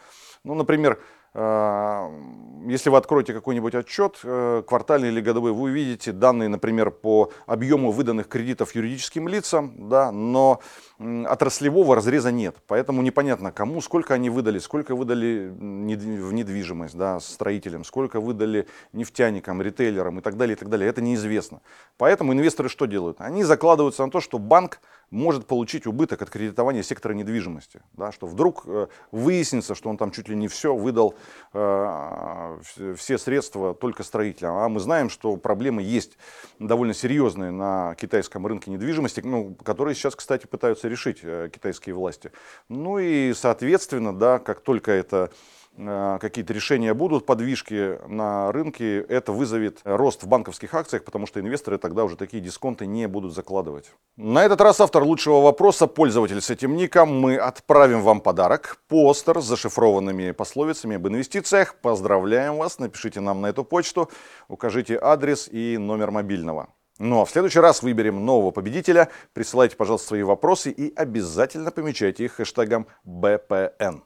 Ну, 0.44 0.54
например, 0.54 0.98
Э, 0.98 1.17
если 1.34 2.90
вы 2.90 2.96
откроете 2.96 3.32
какой-нибудь 3.32 3.74
отчет, 3.74 4.18
э, 4.24 4.62
квартальный 4.66 5.08
или 5.08 5.20
годовой, 5.20 5.52
вы 5.52 5.70
увидите 5.70 6.12
данные, 6.12 6.48
например, 6.48 6.90
по 6.90 7.30
объему 7.46 7.92
выданных 7.92 8.28
кредитов 8.28 8.74
юридическим 8.74 9.28
лицам, 9.28 9.88
да, 9.88 10.10
но 10.10 10.60
отраслевого 10.98 11.94
разреза 11.94 12.32
нет. 12.32 12.56
Поэтому 12.66 13.02
непонятно, 13.02 13.52
кому, 13.52 13.80
сколько 13.80 14.14
они 14.14 14.30
выдали, 14.30 14.58
сколько 14.58 14.96
выдали 14.96 15.48
в 15.48 16.32
недвижимость 16.32 16.96
да, 16.96 17.20
строителям, 17.20 17.84
сколько 17.84 18.20
выдали 18.20 18.66
нефтяникам, 18.92 19.62
ритейлерам 19.62 20.18
и 20.18 20.22
так 20.22 20.36
далее, 20.36 20.56
и 20.56 20.58
так 20.58 20.68
далее. 20.68 20.88
Это 20.88 21.00
неизвестно. 21.00 21.60
Поэтому 21.96 22.32
инвесторы 22.32 22.68
что 22.68 22.86
делают? 22.86 23.20
Они 23.20 23.44
закладываются 23.44 24.04
на 24.04 24.10
то, 24.10 24.20
что 24.20 24.38
банк 24.38 24.80
может 25.10 25.46
получить 25.46 25.86
убыток 25.86 26.22
от 26.22 26.30
кредитования 26.30 26.82
сектора 26.82 27.14
недвижимости. 27.14 27.80
Да, 27.94 28.12
что 28.12 28.26
вдруг 28.26 28.62
э, 28.66 28.88
выяснится, 29.10 29.74
что 29.74 29.88
он 29.88 29.96
там 29.96 30.10
чуть 30.10 30.28
ли 30.28 30.36
не 30.36 30.48
все 30.48 30.74
выдал, 30.74 31.14
э, 31.54 32.58
все 32.96 33.18
средства 33.18 33.74
только 33.74 34.02
строителям. 34.02 34.56
А 34.56 34.68
мы 34.68 34.80
знаем, 34.80 35.08
что 35.10 35.36
проблемы 35.36 35.82
есть 35.82 36.18
довольно 36.58 36.94
серьезные 36.94 37.50
на 37.50 37.94
китайском 37.94 38.46
рынке 38.46 38.70
недвижимости, 38.70 39.20
ну, 39.24 39.54
которые 39.64 39.94
сейчас, 39.94 40.14
кстати, 40.14 40.46
пытаются 40.46 40.88
решить 40.88 41.20
э, 41.22 41.50
китайские 41.52 41.94
власти. 41.94 42.30
Ну 42.68 42.98
и, 42.98 43.32
соответственно, 43.34 44.16
да, 44.16 44.38
как 44.38 44.60
только 44.60 44.92
это 44.92 45.30
какие-то 45.78 46.52
решения 46.52 46.92
будут, 46.92 47.24
подвижки 47.24 47.98
на 48.08 48.50
рынке, 48.50 49.00
это 49.00 49.32
вызовет 49.32 49.80
рост 49.84 50.24
в 50.24 50.28
банковских 50.28 50.74
акциях, 50.74 51.04
потому 51.04 51.26
что 51.26 51.40
инвесторы 51.40 51.78
тогда 51.78 52.04
уже 52.04 52.16
такие 52.16 52.42
дисконты 52.42 52.86
не 52.86 53.06
будут 53.06 53.32
закладывать. 53.34 53.92
На 54.16 54.44
этот 54.44 54.60
раз 54.60 54.80
автор 54.80 55.04
лучшего 55.04 55.40
вопроса, 55.40 55.86
пользователь 55.86 56.40
с 56.40 56.50
этим 56.50 56.76
ником, 56.76 57.20
мы 57.20 57.36
отправим 57.36 58.02
вам 58.02 58.20
подарок, 58.20 58.78
постер 58.88 59.40
с 59.40 59.44
зашифрованными 59.44 60.32
пословицами 60.32 60.96
об 60.96 61.06
инвестициях. 61.06 61.76
Поздравляем 61.76 62.56
вас, 62.56 62.78
напишите 62.78 63.20
нам 63.20 63.40
на 63.40 63.46
эту 63.46 63.64
почту, 63.64 64.10
укажите 64.48 64.98
адрес 65.00 65.48
и 65.50 65.78
номер 65.78 66.10
мобильного. 66.10 66.68
Ну 66.98 67.20
а 67.20 67.24
в 67.24 67.30
следующий 67.30 67.60
раз 67.60 67.82
выберем 67.82 68.24
нового 68.24 68.50
победителя. 68.50 69.08
Присылайте, 69.32 69.76
пожалуйста, 69.76 70.08
свои 70.08 70.24
вопросы 70.24 70.72
и 70.72 70.92
обязательно 70.96 71.70
помечайте 71.70 72.24
их 72.24 72.32
хэштегом 72.32 72.88
БПН. 73.04 74.02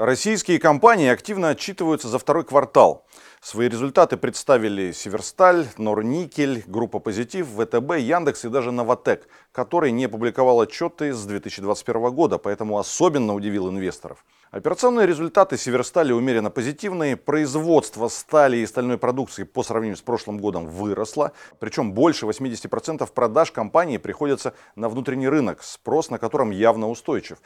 Российские 0.00 0.58
компании 0.58 1.10
активно 1.10 1.50
отчитываются 1.50 2.08
за 2.08 2.18
второй 2.18 2.42
квартал. 2.42 3.04
Свои 3.42 3.68
результаты 3.68 4.16
представили 4.16 4.92
Северсталь, 4.92 5.66
Норникель, 5.76 6.64
Группа 6.66 7.00
Позитив, 7.00 7.48
ВТБ, 7.48 7.98
Яндекс 7.98 8.46
и 8.46 8.48
даже 8.48 8.72
Новотек, 8.72 9.28
который 9.52 9.92
не 9.92 10.08
публиковал 10.08 10.62
отчеты 10.62 11.12
с 11.12 11.22
2021 11.26 12.14
года, 12.14 12.38
поэтому 12.38 12.78
особенно 12.78 13.34
удивил 13.34 13.68
инвесторов. 13.68 14.24
Операционные 14.50 15.06
результаты 15.06 15.58
Северстали 15.58 16.12
умеренно 16.12 16.50
позитивные. 16.50 17.18
Производство 17.18 18.08
стали 18.08 18.56
и 18.56 18.66
стальной 18.66 18.96
продукции 18.96 19.44
по 19.44 19.62
сравнению 19.62 19.98
с 19.98 20.02
прошлым 20.02 20.38
годом 20.38 20.66
выросло. 20.66 21.32
Причем 21.58 21.92
больше 21.92 22.24
80% 22.24 23.06
продаж 23.12 23.52
компании 23.52 23.98
приходится 23.98 24.54
на 24.76 24.88
внутренний 24.88 25.28
рынок, 25.28 25.62
спрос 25.62 26.08
на 26.08 26.18
котором 26.18 26.50
явно 26.50 26.88
устойчив. 26.88 27.38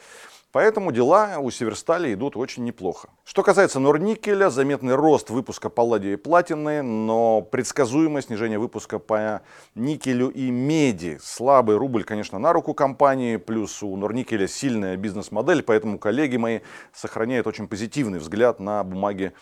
Поэтому 0.55 0.93
дела 0.93 1.39
у 1.39 1.51
Северстали 1.51 2.13
идут 2.13 2.37
очень 2.37 2.63
неплохо. 2.63 3.09
Что 3.25 3.43
касается 3.43 3.81
Норникеля, 3.81 4.49
заметный 4.49 4.95
рост 4.95 5.29
выпуска 5.29 5.69
палладия 5.69 6.13
и 6.13 6.15
платины, 6.15 6.81
но 6.81 7.41
предсказуемое 7.41 8.21
снижение 8.21 8.57
выпуска 8.57 8.97
по 8.97 9.41
никелю 9.75 10.29
и 10.29 10.49
меди. 10.49 11.19
Слабый 11.21 11.75
рубль, 11.75 12.05
конечно, 12.05 12.39
на 12.39 12.53
руку 12.53 12.73
компании, 12.73 13.35
плюс 13.35 13.83
у 13.83 13.97
Норникеля 13.97 14.47
сильная 14.47 14.95
бизнес-модель, 14.95 15.61
поэтому 15.61 15.99
коллеги 15.99 16.37
мои 16.37 16.61
сохраняют 16.93 17.47
очень 17.47 17.67
позитивный 17.67 18.19
взгляд 18.19 18.61
на 18.61 18.81
бумаги 18.85 19.33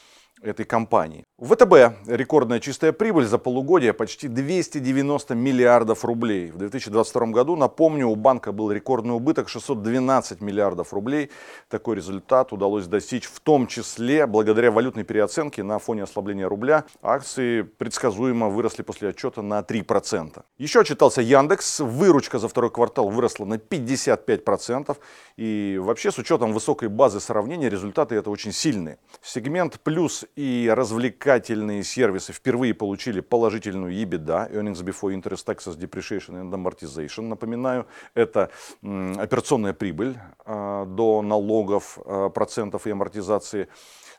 этой 0.42 0.66
компании. 0.66 1.24
ВТБ 1.40 2.08
рекордная 2.08 2.60
чистая 2.60 2.92
прибыль 2.92 3.26
за 3.26 3.38
полугодие 3.38 3.94
почти 3.94 4.28
290 4.28 5.36
миллиардов 5.36 6.06
рублей. 6.06 6.52
В 6.52 6.58
2022 6.58 7.28
году, 7.28 7.56
напомню, 7.56 8.08
у 8.08 8.16
банка 8.16 8.52
был 8.52 8.72
рекордный 8.72 9.16
убыток 9.16 9.50
612 9.50 10.42
миллиардов 10.42 10.94
рублей. 10.94 11.32
Такой 11.70 11.96
результат 11.98 12.54
удалось 12.54 12.88
достичь 12.88 13.26
в 13.26 13.40
том 13.40 13.68
числе 13.68 14.28
благодаря 14.28 14.72
валютной 14.72 15.04
переоценке 15.04 15.64
на 15.64 15.80
фоне 15.80 16.04
ослабления 16.04 16.48
рубля. 16.48 16.86
Акции 17.02 17.64
предсказуемо 17.64 18.50
выросли 18.50 18.84
после 18.84 19.10
отчета 19.10 19.42
на 19.42 19.60
3%. 19.60 20.44
Еще 20.58 20.82
отчитался 20.82 21.22
Яндекс. 21.22 21.80
Выручка 21.80 22.40
за 22.40 22.48
второй 22.48 22.72
квартал 22.72 23.10
выросла 23.10 23.46
на 23.46 23.56
55%. 23.56 24.96
И 25.38 25.80
вообще 25.82 26.12
с 26.12 26.18
учетом 26.18 26.54
высокой 26.54 26.90
базы 26.90 27.20
сравнения 27.20 27.70
результаты 27.70 28.16
это 28.16 28.30
очень 28.30 28.52
сильные. 28.52 28.98
Сегмент 29.22 29.80
плюс 29.82 30.26
и 30.36 30.72
развлекательные 30.74 31.84
сервисы 31.84 32.34
впервые 32.34 32.74
получили 32.74 33.20
положительную 33.20 33.94
EBITDA, 33.94 34.52
Earnings 34.52 34.84
Before 34.84 35.14
Interest, 35.14 35.46
Taxes, 35.46 35.78
Depreciation 35.78 36.42
and 36.42 36.52
Amortization. 36.52 37.24
Напоминаю, 37.24 37.88
это 38.14 38.50
операционная 38.82 39.74
прибыль 39.74 40.18
а, 40.46 40.86
до 40.86 41.22
налогов, 41.22 42.00
а, 42.06 42.30
процентов 42.30 42.88
и 42.88 42.92
амортизации. 42.92 43.68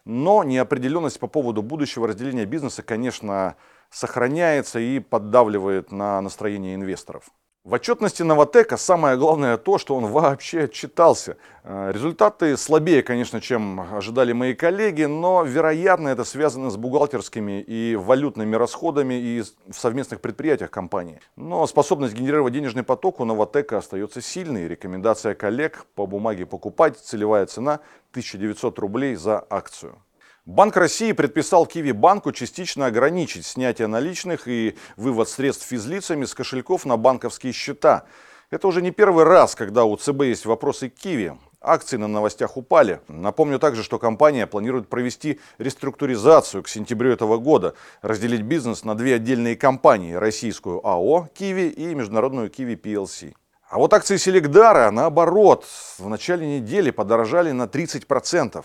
Но 0.04 0.44
неопределенность 0.44 1.18
по 1.18 1.26
поводу 1.26 1.62
будущего 1.62 2.06
разделения 2.06 2.44
бизнеса, 2.44 2.82
конечно, 2.82 3.56
сохраняется 3.90 4.78
и 4.78 5.00
поддавливает 5.00 5.90
на 5.92 6.20
настроение 6.20 6.74
инвесторов. 6.74 7.30
В 7.64 7.72
отчетности 7.72 8.22
Новотека 8.22 8.76
самое 8.76 9.16
главное 9.16 9.56
то, 9.56 9.78
что 9.78 9.96
он 9.96 10.04
вообще 10.04 10.64
отчитался. 10.64 11.38
Э, 11.62 11.92
результаты 11.94 12.58
слабее, 12.58 13.02
конечно, 13.02 13.40
чем 13.40 13.80
ожидали 13.80 14.34
мои 14.34 14.52
коллеги, 14.52 15.04
но, 15.04 15.42
вероятно, 15.44 16.08
это 16.08 16.24
связано 16.24 16.68
с 16.68 16.76
бухгалтерскими 16.76 17.62
и 17.62 17.96
валютными 17.96 18.54
расходами 18.54 19.14
и 19.14 19.40
в 19.40 19.80
совместных 19.80 20.20
предприятиях 20.20 20.70
компании. 20.70 21.20
Но 21.36 21.66
способность 21.66 22.12
генерировать 22.12 22.52
денежный 22.52 22.82
поток 22.82 23.20
у 23.20 23.24
Новотека 23.24 23.78
остается 23.78 24.20
сильной. 24.20 24.68
Рекомендация 24.68 25.34
коллег 25.34 25.86
по 25.94 26.04
бумаге 26.04 26.44
покупать, 26.44 26.98
целевая 26.98 27.46
цена 27.46 27.80
1900 28.10 28.78
рублей 28.78 29.14
за 29.14 29.42
акцию. 29.48 29.96
Банк 30.46 30.76
России 30.76 31.12
предписал 31.12 31.64
Киви 31.64 31.92
банку 31.92 32.30
частично 32.30 32.84
ограничить 32.84 33.46
снятие 33.46 33.86
наличных 33.86 34.46
и 34.46 34.76
вывод 34.98 35.30
средств 35.30 35.66
физлицами 35.66 36.26
с 36.26 36.34
кошельков 36.34 36.84
на 36.84 36.98
банковские 36.98 37.54
счета. 37.54 38.04
Это 38.50 38.68
уже 38.68 38.82
не 38.82 38.90
первый 38.90 39.24
раз, 39.24 39.54
когда 39.54 39.84
у 39.84 39.96
ЦБ 39.96 40.24
есть 40.24 40.44
вопросы 40.44 40.90
к 40.90 40.96
Киви. 40.96 41.32
Акции 41.62 41.96
на 41.96 42.08
новостях 42.08 42.58
упали. 42.58 43.00
Напомню 43.08 43.58
также, 43.58 43.82
что 43.82 43.98
компания 43.98 44.46
планирует 44.46 44.90
провести 44.90 45.40
реструктуризацию 45.56 46.62
к 46.62 46.68
сентябрю 46.68 47.12
этого 47.12 47.38
года, 47.38 47.72
разделить 48.02 48.42
бизнес 48.42 48.84
на 48.84 48.94
две 48.94 49.14
отдельные 49.14 49.56
компании, 49.56 50.12
российскую 50.12 50.86
АО 50.86 51.30
«Киви» 51.32 51.70
и 51.70 51.94
международную 51.94 52.50
«Киви 52.50 52.74
PLC». 52.74 53.32
А 53.70 53.78
вот 53.78 53.94
акции 53.94 54.18
Селегдара, 54.18 54.90
наоборот, 54.90 55.64
в 55.98 56.06
начале 56.10 56.60
недели 56.60 56.90
подорожали 56.90 57.50
на 57.52 57.62
30%. 57.62 58.62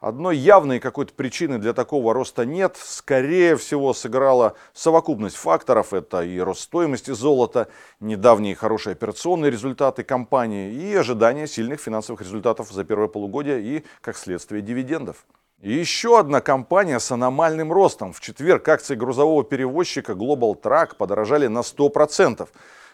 Одной 0.00 0.38
явной 0.38 0.80
какой-то 0.80 1.12
причины 1.12 1.58
для 1.58 1.74
такого 1.74 2.14
роста 2.14 2.46
нет. 2.46 2.78
Скорее 2.82 3.56
всего, 3.56 3.92
сыграла 3.92 4.54
совокупность 4.72 5.36
факторов. 5.36 5.92
Это 5.92 6.22
и 6.22 6.38
рост 6.38 6.62
стоимости 6.62 7.10
золота, 7.10 7.68
недавние 8.00 8.54
хорошие 8.54 8.92
операционные 8.92 9.50
результаты 9.50 10.02
компании 10.02 10.72
и 10.72 10.94
ожидание 10.94 11.46
сильных 11.46 11.80
финансовых 11.80 12.22
результатов 12.22 12.72
за 12.72 12.82
первое 12.84 13.08
полугодие 13.08 13.60
и, 13.60 13.84
как 14.00 14.16
следствие, 14.16 14.62
дивидендов. 14.62 15.26
И 15.60 15.70
еще 15.70 16.18
одна 16.18 16.40
компания 16.40 16.98
с 16.98 17.10
аномальным 17.12 17.70
ростом. 17.70 18.14
В 18.14 18.20
четверг 18.20 18.66
акции 18.68 18.94
грузового 18.94 19.44
перевозчика 19.44 20.12
Global 20.12 20.58
Truck 20.58 20.96
подорожали 20.96 21.46
на 21.48 21.58
100%. 21.58 22.48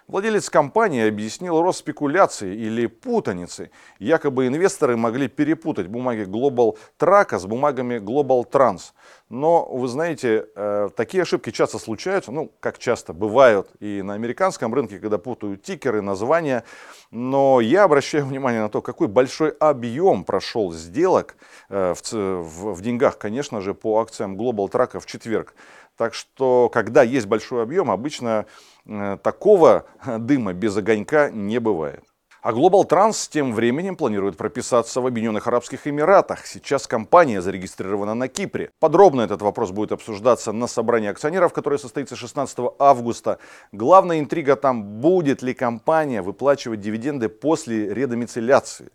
Владелец 0.08 0.48
компании 0.50 1.08
объяснил 1.08 1.60
рост 1.60 1.80
спекуляции 1.80 2.54
или 2.54 2.86
путаницы. 2.86 3.72
Якобы 3.98 4.46
инвесторы 4.46 4.96
могли 4.96 5.26
перепутать 5.26 5.88
бумаги 5.88 6.22
Global 6.22 6.78
Track 6.96 7.36
с 7.36 7.44
бумагами 7.44 7.96
Global 7.96 8.48
Trans. 8.48 8.92
Но, 9.28 9.64
вы 9.64 9.88
знаете, 9.88 10.46
э, 10.54 10.90
такие 10.94 11.24
ошибки 11.24 11.50
часто 11.50 11.80
случаются, 11.80 12.30
ну, 12.30 12.52
как 12.60 12.78
часто 12.78 13.12
бывают 13.12 13.68
и 13.80 14.00
на 14.02 14.14
американском 14.14 14.72
рынке, 14.72 15.00
когда 15.00 15.18
путают 15.18 15.62
тикеры, 15.62 16.00
названия. 16.02 16.62
Но 17.10 17.60
я 17.60 17.82
обращаю 17.82 18.26
внимание 18.26 18.60
на 18.60 18.68
то, 18.68 18.82
какой 18.82 19.08
большой 19.08 19.50
объем 19.50 20.22
прошел 20.22 20.72
сделок 20.72 21.36
э, 21.68 21.94
в, 21.94 22.12
в, 22.12 22.74
в 22.74 22.80
деньгах, 22.80 23.18
конечно 23.18 23.60
же, 23.60 23.74
по 23.74 24.00
акциям 24.00 24.36
Global 24.36 24.70
Track 24.70 25.00
в 25.00 25.06
четверг. 25.06 25.54
Так 25.96 26.14
что, 26.14 26.68
когда 26.68 27.02
есть 27.02 27.26
большой 27.26 27.62
объем, 27.62 27.90
обычно 27.90 28.46
э, 28.84 29.18
такого 29.22 29.86
дыма 30.18 30.52
без 30.52 30.76
огонька 30.76 31.30
не 31.30 31.58
бывает. 31.58 32.04
А 32.46 32.52
Global 32.52 32.88
Trans 32.88 33.28
тем 33.28 33.52
временем 33.52 33.96
планирует 33.96 34.36
прописаться 34.36 35.00
в 35.00 35.06
Объединенных 35.08 35.48
Арабских 35.48 35.88
Эмиратах. 35.88 36.46
Сейчас 36.46 36.86
компания 36.86 37.42
зарегистрирована 37.42 38.14
на 38.14 38.28
Кипре. 38.28 38.70
Подробно 38.78 39.22
этот 39.22 39.42
вопрос 39.42 39.72
будет 39.72 39.90
обсуждаться 39.90 40.52
на 40.52 40.68
собрании 40.68 41.08
акционеров, 41.08 41.52
которое 41.52 41.78
состоится 41.78 42.14
16 42.14 42.58
августа. 42.78 43.40
Главная 43.72 44.20
интрига 44.20 44.54
там, 44.54 45.00
будет 45.00 45.42
ли 45.42 45.54
компания 45.54 46.22
выплачивать 46.22 46.80
дивиденды 46.80 47.28
после 47.28 47.92
редомицеляции. 47.92 48.92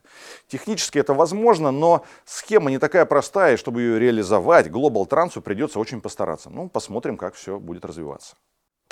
Технически 0.48 1.00
это 1.00 1.14
возможно, 1.14 1.72
но 1.72 2.06
схема 2.24 2.72
не 2.72 2.80
такая 2.80 3.06
простая, 3.06 3.56
и 3.56 3.58
чтобы 3.58 3.82
ее 3.82 4.00
реализовать, 4.00 4.68
Global 4.68 5.06
Trans 5.06 5.42
придется 5.42 5.78
очень 5.78 6.00
постараться. 6.00 6.50
Ну, 6.50 6.70
посмотрим, 6.70 7.18
как 7.18 7.34
все 7.34 7.60
будет 7.60 7.84
развиваться. 7.84 8.38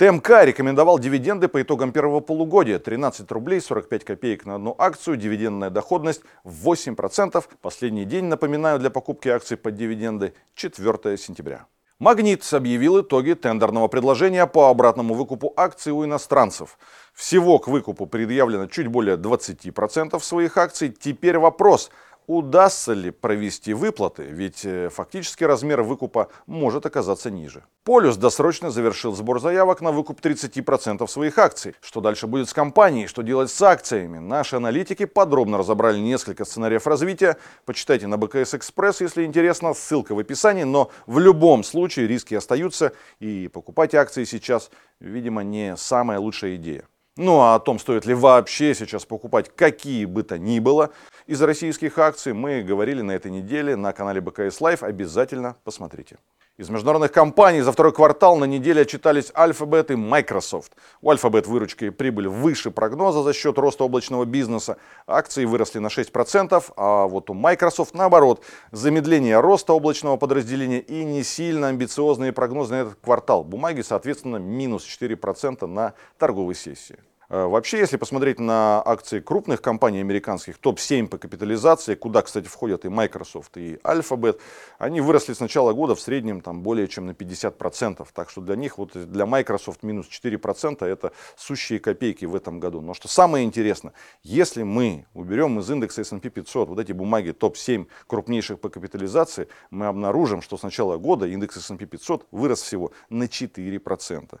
ТМК 0.00 0.44
рекомендовал 0.44 0.98
дивиденды 0.98 1.46
по 1.46 1.60
итогам 1.60 1.92
первого 1.92 2.20
полугодия. 2.20 2.78
13 2.78 3.30
рублей 3.32 3.60
45 3.60 4.02
копеек 4.02 4.46
на 4.46 4.54
одну 4.54 4.74
акцию, 4.78 5.18
дивидендная 5.18 5.68
доходность 5.68 6.22
8%. 6.42 7.44
Последний 7.60 8.06
день, 8.06 8.24
напоминаю, 8.24 8.78
для 8.78 8.88
покупки 8.88 9.28
акций 9.28 9.58
под 9.58 9.74
дивиденды 9.76 10.32
4 10.54 11.18
сентября. 11.18 11.66
Магнит 11.98 12.42
объявил 12.50 13.02
итоги 13.02 13.34
тендерного 13.34 13.88
предложения 13.88 14.46
по 14.46 14.70
обратному 14.70 15.12
выкупу 15.12 15.52
акций 15.54 15.92
у 15.92 16.02
иностранцев. 16.02 16.78
Всего 17.12 17.58
к 17.58 17.68
выкупу 17.68 18.06
предъявлено 18.06 18.68
чуть 18.68 18.86
более 18.86 19.18
20% 19.18 20.18
своих 20.20 20.56
акций. 20.56 20.96
Теперь 20.98 21.36
вопрос– 21.36 21.90
удастся 22.30 22.92
ли 22.92 23.10
провести 23.10 23.74
выплаты, 23.74 24.22
ведь 24.22 24.64
э, 24.64 24.88
фактически 24.88 25.42
размер 25.42 25.82
выкупа 25.82 26.28
может 26.46 26.86
оказаться 26.86 27.28
ниже. 27.28 27.64
Полюс 27.82 28.16
досрочно 28.16 28.70
завершил 28.70 29.16
сбор 29.16 29.40
заявок 29.40 29.80
на 29.80 29.90
выкуп 29.90 30.20
30% 30.20 31.08
своих 31.08 31.38
акций. 31.38 31.74
Что 31.80 32.00
дальше 32.00 32.28
будет 32.28 32.48
с 32.48 32.52
компанией, 32.52 33.08
что 33.08 33.22
делать 33.22 33.50
с 33.50 33.60
акциями? 33.60 34.18
Наши 34.18 34.54
аналитики 34.54 35.06
подробно 35.06 35.58
разобрали 35.58 35.98
несколько 35.98 36.44
сценариев 36.44 36.86
развития. 36.86 37.36
Почитайте 37.64 38.06
на 38.06 38.16
БКС 38.16 38.54
Экспресс, 38.54 39.00
если 39.00 39.24
интересно, 39.24 39.74
ссылка 39.74 40.14
в 40.14 40.20
описании. 40.20 40.62
Но 40.62 40.92
в 41.06 41.18
любом 41.18 41.64
случае 41.64 42.06
риски 42.06 42.36
остаются 42.36 42.92
и 43.18 43.48
покупать 43.48 43.96
акции 43.96 44.22
сейчас, 44.22 44.70
видимо, 45.00 45.42
не 45.42 45.76
самая 45.76 46.20
лучшая 46.20 46.54
идея. 46.54 46.84
Ну 47.22 47.40
а 47.40 47.56
о 47.56 47.58
том, 47.58 47.78
стоит 47.78 48.06
ли 48.06 48.14
вообще 48.14 48.74
сейчас 48.74 49.04
покупать 49.04 49.54
какие 49.54 50.06
бы 50.06 50.22
то 50.22 50.38
ни 50.38 50.58
было 50.58 50.88
из 51.26 51.42
российских 51.42 51.98
акций, 51.98 52.32
мы 52.32 52.62
говорили 52.62 53.02
на 53.02 53.12
этой 53.12 53.30
неделе 53.30 53.76
на 53.76 53.92
канале 53.92 54.22
БКС 54.22 54.58
Live. 54.62 54.82
Обязательно 54.82 55.56
посмотрите. 55.62 56.16
Из 56.56 56.70
международных 56.70 57.12
компаний 57.12 57.60
за 57.60 57.72
второй 57.72 57.92
квартал 57.92 58.38
на 58.38 58.46
неделе 58.46 58.82
отчитались 58.82 59.30
Alphabet 59.34 59.92
и 59.92 59.96
Microsoft. 59.96 60.72
У 61.02 61.12
Alphabet 61.12 61.46
выручка 61.46 61.84
и 61.84 61.90
прибыль 61.90 62.26
выше 62.26 62.70
прогноза 62.70 63.22
за 63.22 63.34
счет 63.34 63.58
роста 63.58 63.84
облачного 63.84 64.24
бизнеса. 64.24 64.78
Акции 65.06 65.44
выросли 65.44 65.78
на 65.78 65.88
6%, 65.88 66.72
а 66.74 67.06
вот 67.06 67.28
у 67.28 67.34
Microsoft 67.34 67.92
наоборот. 67.92 68.42
Замедление 68.72 69.40
роста 69.40 69.74
облачного 69.74 70.16
подразделения 70.16 70.80
и 70.80 71.04
не 71.04 71.22
сильно 71.22 71.68
амбициозные 71.68 72.32
прогнозы 72.32 72.72
на 72.72 72.80
этот 72.80 72.94
квартал. 72.94 73.44
Бумаги, 73.44 73.82
соответственно, 73.82 74.36
минус 74.36 74.86
4% 74.86 75.66
на 75.66 75.92
торговой 76.16 76.54
сессии. 76.54 76.96
Э, 77.30 77.46
вообще, 77.46 77.78
если 77.78 77.96
посмотреть 77.96 78.40
на 78.40 78.82
акции 78.84 79.20
крупных 79.20 79.62
компаний 79.62 80.00
американских, 80.00 80.58
топ-7 80.58 81.06
по 81.06 81.16
капитализации, 81.16 81.94
куда, 81.94 82.22
кстати, 82.22 82.46
входят 82.46 82.84
и 82.84 82.88
Microsoft, 82.88 83.56
и 83.56 83.74
Alphabet, 83.84 84.40
они 84.78 85.00
выросли 85.00 85.32
с 85.32 85.38
начала 85.38 85.72
года 85.72 85.94
в 85.94 86.00
среднем 86.00 86.40
там, 86.40 86.62
более 86.62 86.88
чем 86.88 87.06
на 87.06 87.12
50%. 87.12 88.04
Так 88.12 88.30
что 88.30 88.40
для 88.40 88.56
них, 88.56 88.78
вот 88.78 88.92
для 88.94 89.26
Microsoft 89.26 89.84
минус 89.84 90.08
4% 90.08 90.84
это 90.84 91.12
сущие 91.36 91.78
копейки 91.78 92.24
в 92.24 92.34
этом 92.34 92.58
году. 92.58 92.80
Но 92.80 92.94
что 92.94 93.06
самое 93.06 93.44
интересное, 93.44 93.92
если 94.24 94.64
мы 94.64 95.06
уберем 95.14 95.60
из 95.60 95.70
индекса 95.70 96.00
S&P 96.00 96.30
500 96.30 96.68
вот 96.68 96.80
эти 96.80 96.90
бумаги 96.90 97.30
топ-7 97.30 97.86
крупнейших 98.08 98.58
по 98.58 98.68
капитализации, 98.70 99.46
мы 99.70 99.86
обнаружим, 99.86 100.42
что 100.42 100.56
с 100.56 100.64
начала 100.64 100.96
года 100.96 101.26
индекс 101.26 101.58
S&P 101.58 101.86
500 101.86 102.26
вырос 102.32 102.62
всего 102.62 102.90
на 103.08 103.24
4%. 103.24 104.40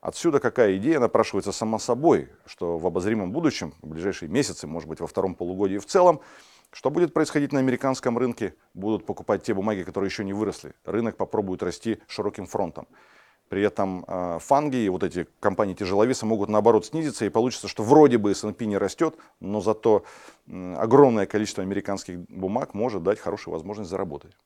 Отсюда 0.00 0.38
какая 0.38 0.76
идея 0.76 1.00
напрашивается 1.00 1.50
сама 1.50 1.78
собой, 1.78 2.28
что 2.46 2.78
в 2.78 2.86
обозримом 2.86 3.32
будущем, 3.32 3.74
в 3.82 3.88
ближайшие 3.88 4.28
месяцы, 4.28 4.66
может 4.66 4.88
быть 4.88 5.00
во 5.00 5.06
втором 5.06 5.34
полугодии 5.34 5.78
в 5.78 5.86
целом, 5.86 6.20
Что 6.70 6.90
будет 6.90 7.14
происходить 7.14 7.52
на 7.52 7.60
американском 7.60 8.18
рынке? 8.18 8.54
Будут 8.74 9.06
покупать 9.06 9.42
те 9.42 9.54
бумаги, 9.54 9.84
которые 9.84 10.08
еще 10.08 10.22
не 10.22 10.34
выросли. 10.34 10.74
Рынок 10.84 11.16
попробует 11.16 11.62
расти 11.62 11.98
широким 12.06 12.46
фронтом. 12.46 12.86
При 13.48 13.62
этом 13.62 14.04
э, 14.06 14.38
фанги 14.40 14.76
и 14.76 14.88
вот 14.90 15.02
эти 15.02 15.26
компании 15.40 15.72
тяжеловеса 15.72 16.26
могут 16.26 16.50
наоборот 16.50 16.84
снизиться, 16.84 17.24
и 17.24 17.30
получится, 17.30 17.66
что 17.68 17.82
вроде 17.82 18.18
бы 18.18 18.32
S&P 18.32 18.66
не 18.66 18.76
растет, 18.76 19.16
но 19.40 19.62
зато 19.62 20.04
огромное 20.46 21.24
количество 21.24 21.62
американских 21.62 22.20
бумаг 22.28 22.74
может 22.74 23.02
дать 23.02 23.18
хорошую 23.18 23.54
возможность 23.54 23.88
заработать. 23.88 24.36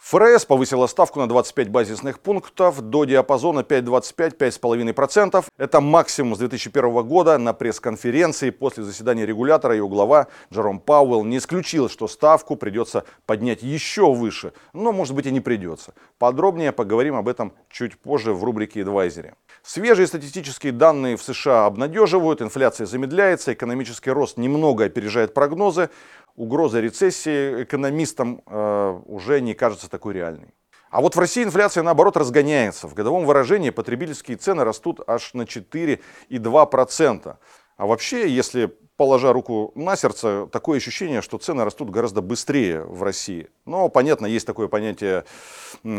ФРС 0.00 0.46
повысила 0.46 0.86
ставку 0.86 1.20
на 1.20 1.28
25 1.28 1.68
базисных 1.68 2.20
пунктов 2.20 2.80
до 2.80 3.04
диапазона 3.04 3.60
5,25-5,5%. 3.60 5.44
Это 5.58 5.80
максимум 5.82 6.34
с 6.34 6.38
2001 6.38 7.06
года. 7.06 7.36
На 7.36 7.52
пресс-конференции 7.52 8.48
после 8.48 8.82
заседания 8.82 9.26
регулятора 9.26 9.76
его 9.76 9.88
глава 9.88 10.28
Джером 10.52 10.80
Пауэлл 10.80 11.24
не 11.24 11.36
исключил, 11.36 11.90
что 11.90 12.08
ставку 12.08 12.56
придется 12.56 13.04
поднять 13.26 13.62
еще 13.62 14.12
выше, 14.12 14.54
но 14.72 14.90
может 14.90 15.14
быть 15.14 15.26
и 15.26 15.30
не 15.30 15.40
придется. 15.40 15.92
Подробнее 16.18 16.72
поговорим 16.72 17.14
об 17.14 17.28
этом 17.28 17.52
чуть 17.68 17.98
позже 17.98 18.32
в 18.32 18.42
рубрике 18.42 18.80
«Эдвайзере». 18.80 19.34
Свежие 19.62 20.06
статистические 20.06 20.72
данные 20.72 21.18
в 21.18 21.22
США 21.22 21.66
обнадеживают, 21.66 22.40
инфляция 22.40 22.86
замедляется, 22.86 23.52
экономический 23.52 24.10
рост 24.10 24.38
немного 24.38 24.84
опережает 24.84 25.34
прогнозы 25.34 25.90
угроза 26.36 26.80
рецессии 26.80 27.64
экономистам 27.64 28.42
э, 28.46 29.00
уже 29.06 29.42
не 29.42 29.52
кажется 29.52 29.89
такой 29.90 30.14
реальной. 30.14 30.54
А 30.90 31.00
вот 31.00 31.14
в 31.14 31.18
России 31.18 31.44
инфляция, 31.44 31.82
наоборот, 31.82 32.16
разгоняется. 32.16 32.88
В 32.88 32.94
годовом 32.94 33.24
выражении 33.24 33.70
потребительские 33.70 34.36
цены 34.36 34.64
растут 34.64 35.00
аж 35.06 35.34
на 35.34 35.42
4,2%. 35.42 37.36
А 37.76 37.86
вообще, 37.86 38.28
если 38.28 38.76
положа 39.00 39.32
руку 39.32 39.72
на 39.76 39.96
сердце, 39.96 40.46
такое 40.52 40.76
ощущение, 40.76 41.22
что 41.22 41.38
цены 41.38 41.64
растут 41.64 41.88
гораздо 41.88 42.20
быстрее 42.20 42.82
в 42.82 43.02
России. 43.02 43.48
Но, 43.64 43.88
понятно, 43.88 44.26
есть 44.26 44.46
такое 44.46 44.68
понятие, 44.68 45.24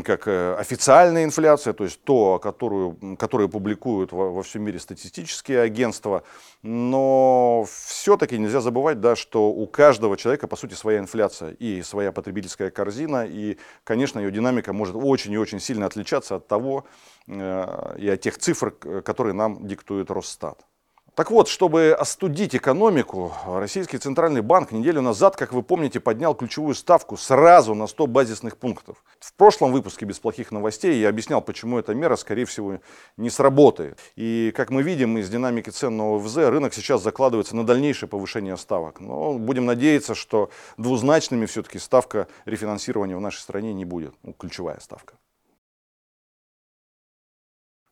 как 0.03 0.27
э, 0.27 0.53
официальная 0.59 1.23
инфляция, 1.23 1.73
то 1.73 1.83
есть 1.83 2.03
то, 2.03 2.37
которую, 2.37 3.17
которую 3.17 3.49
публикуют 3.49 4.11
во, 4.11 4.29
во 4.29 4.43
всем 4.43 4.61
мире 4.61 4.77
статистические 4.77 5.61
агентства. 5.61 6.21
Но 6.61 7.65
все-таки 7.87 8.37
нельзя 8.37 8.61
забывать, 8.61 8.99
да, 8.99 9.15
что 9.15 9.49
у 9.49 9.65
каждого 9.65 10.15
человека, 10.15 10.47
по 10.47 10.55
сути, 10.55 10.75
своя 10.75 10.99
инфляция 10.99 11.53
и 11.53 11.81
своя 11.81 12.11
потребительская 12.11 12.69
корзина. 12.69 13.25
И, 13.25 13.57
конечно, 13.83 14.19
ее 14.19 14.29
динамика 14.29 14.73
может 14.73 14.95
очень 14.95 15.33
и 15.33 15.39
очень 15.39 15.59
сильно 15.59 15.87
отличаться 15.87 16.35
от 16.35 16.47
того 16.47 16.85
э, 17.25 17.95
и 17.97 18.07
от 18.07 18.21
тех 18.21 18.37
цифр, 18.37 18.69
которые 19.03 19.33
нам 19.33 19.65
диктует 19.65 20.11
Росстат. 20.11 20.63
Так 21.13 21.29
вот, 21.29 21.49
чтобы 21.49 21.91
остудить 21.91 22.55
экономику, 22.55 23.33
Российский 23.45 23.97
Центральный 23.97 24.41
банк 24.41 24.71
неделю 24.71 25.01
назад, 25.01 25.35
как 25.35 25.51
вы 25.51 25.61
помните, 25.61 25.99
поднял 25.99 26.33
ключевую 26.33 26.73
ставку 26.73 27.17
сразу 27.17 27.75
на 27.75 27.87
100 27.87 28.07
базисных 28.07 28.55
пунктов. 28.55 29.03
В 29.19 29.33
прошлом 29.33 29.73
выпуске 29.73 30.05
«Без 30.05 30.19
плохих 30.19 30.53
новостей» 30.53 31.01
я 31.01 31.09
объяснял, 31.09 31.41
почему 31.41 31.77
эта 31.77 31.93
мера, 31.93 32.15
скорее 32.15 32.45
всего, 32.45 32.79
не 33.17 33.29
сработает. 33.29 33.99
И, 34.15 34.53
как 34.55 34.69
мы 34.69 34.83
видим 34.83 35.17
из 35.17 35.29
динамики 35.29 35.69
цен 35.69 35.97
на 35.97 36.15
ОФЗ, 36.15 36.37
рынок 36.37 36.73
сейчас 36.73 37.03
закладывается 37.03 37.57
на 37.57 37.65
дальнейшее 37.65 38.07
повышение 38.07 38.55
ставок. 38.55 39.01
Но 39.01 39.33
будем 39.33 39.65
надеяться, 39.65 40.15
что 40.15 40.49
двузначными 40.77 41.45
все-таки 41.45 41.77
ставка 41.77 42.29
рефинансирования 42.45 43.17
в 43.17 43.21
нашей 43.21 43.39
стране 43.39 43.73
не 43.73 43.83
будет, 43.83 44.15
ну, 44.23 44.31
ключевая 44.31 44.79
ставка. 44.79 45.15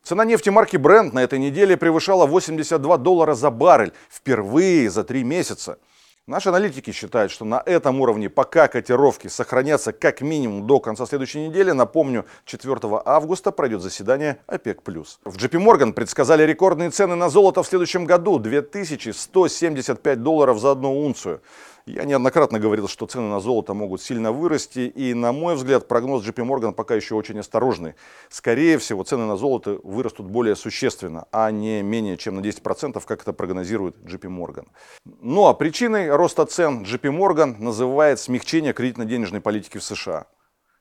Цена 0.10 0.26
нефти 0.26 0.50
марки 0.50 0.76
Brent 0.76 1.14
на 1.14 1.20
этой 1.20 1.38
неделе 1.38 1.78
превышала 1.78 2.26
82 2.26 2.98
доллара 2.98 3.36
за 3.36 3.52
баррель 3.52 3.94
впервые 4.10 4.90
за 4.90 5.04
три 5.04 5.24
месяца. 5.24 5.78
Наши 6.26 6.50
аналитики 6.50 6.92
считают, 6.92 7.32
что 7.32 7.46
на 7.46 7.62
этом 7.64 8.02
уровне 8.02 8.28
пока 8.28 8.68
котировки 8.68 9.28
сохранятся 9.28 9.94
как 9.94 10.22
минимум 10.22 10.66
до 10.66 10.80
конца 10.80 11.06
следующей 11.06 11.48
недели. 11.48 11.70
Напомню, 11.70 12.26
4 12.46 12.80
августа 13.06 13.52
пройдет 13.52 13.84
заседание 13.84 14.40
ОПЕК+. 14.48 14.82
В 14.84 15.38
JP 15.38 15.64
Morgan 15.64 15.94
предсказали 15.94 16.42
рекордные 16.42 16.90
цены 16.90 17.14
на 17.14 17.30
золото 17.30 17.62
в 17.62 17.68
следующем 17.68 18.06
году– 18.06 18.40
2175 18.40 20.24
долларов 20.24 20.60
за 20.60 20.72
одну 20.72 21.06
унцию. 21.06 21.42
Я 21.86 22.06
неоднократно 22.06 22.60
говорил, 22.60 22.88
что 22.88 23.06
цены 23.06 23.30
на 23.30 23.40
золото 23.40 23.74
могут 23.74 24.02
сильно 24.02 24.32
вырасти, 24.32 24.82
и, 24.82 25.14
на 25.14 25.32
мой 25.32 25.56
взгляд, 25.56 25.88
прогноз 25.88 26.26
JP 26.26 26.46
Morgan 26.46 26.74
пока 26.74 26.96
еще 26.96 27.16
очень 27.16 27.40
осторожный. 27.40 27.96
Скорее 28.30 28.78
всего, 28.78 29.04
цены 29.04 29.26
на 29.26 29.38
золото 29.38 29.80
вырастут 29.84 30.28
более 30.28 30.56
существенно, 30.56 31.28
а 31.32 31.52
не 31.52 31.82
менее 31.82 32.18
чем 32.18 32.36
на 32.36 32.42
10%, 32.42 33.02
как 33.06 33.22
это 33.22 33.34
прогнозирует 33.34 33.96
JP 33.98 34.30
Morgan. 34.30 34.68
Ну 35.06 35.48
а 35.48 35.54
причиной 35.54 36.16
роста 36.16 36.46
цен 36.46 36.84
JP 36.84 37.18
Morgan 37.18 37.56
называет 37.60 38.20
смягчение 38.20 38.74
кредитно-денежной 38.74 39.42
политики 39.42 39.78
в 39.78 39.84
США, 39.84 40.28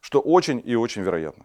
что 0.00 0.20
очень 0.20 0.62
и 0.64 0.74
очень 0.74 1.02
вероятно. 1.02 1.44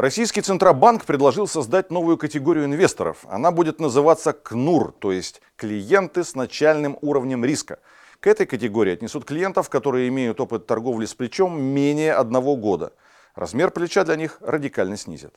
Российский 0.00 0.40
Центробанк 0.40 1.04
предложил 1.04 1.46
создать 1.46 1.90
новую 1.90 2.16
категорию 2.16 2.64
инвесторов. 2.64 3.18
Она 3.28 3.50
будет 3.50 3.80
называться 3.80 4.32
КНУР, 4.32 4.92
то 4.98 5.12
есть 5.12 5.42
клиенты 5.56 6.24
с 6.24 6.34
начальным 6.34 6.96
уровнем 7.02 7.44
риска. 7.44 7.80
К 8.18 8.28
этой 8.28 8.46
категории 8.46 8.94
отнесут 8.94 9.26
клиентов, 9.26 9.68
которые 9.68 10.08
имеют 10.08 10.40
опыт 10.40 10.66
торговли 10.66 11.04
с 11.04 11.12
плечом 11.12 11.60
менее 11.60 12.14
одного 12.14 12.56
года. 12.56 12.94
Размер 13.34 13.72
плеча 13.72 14.02
для 14.04 14.16
них 14.16 14.38
радикально 14.40 14.96
снизят. 14.96 15.34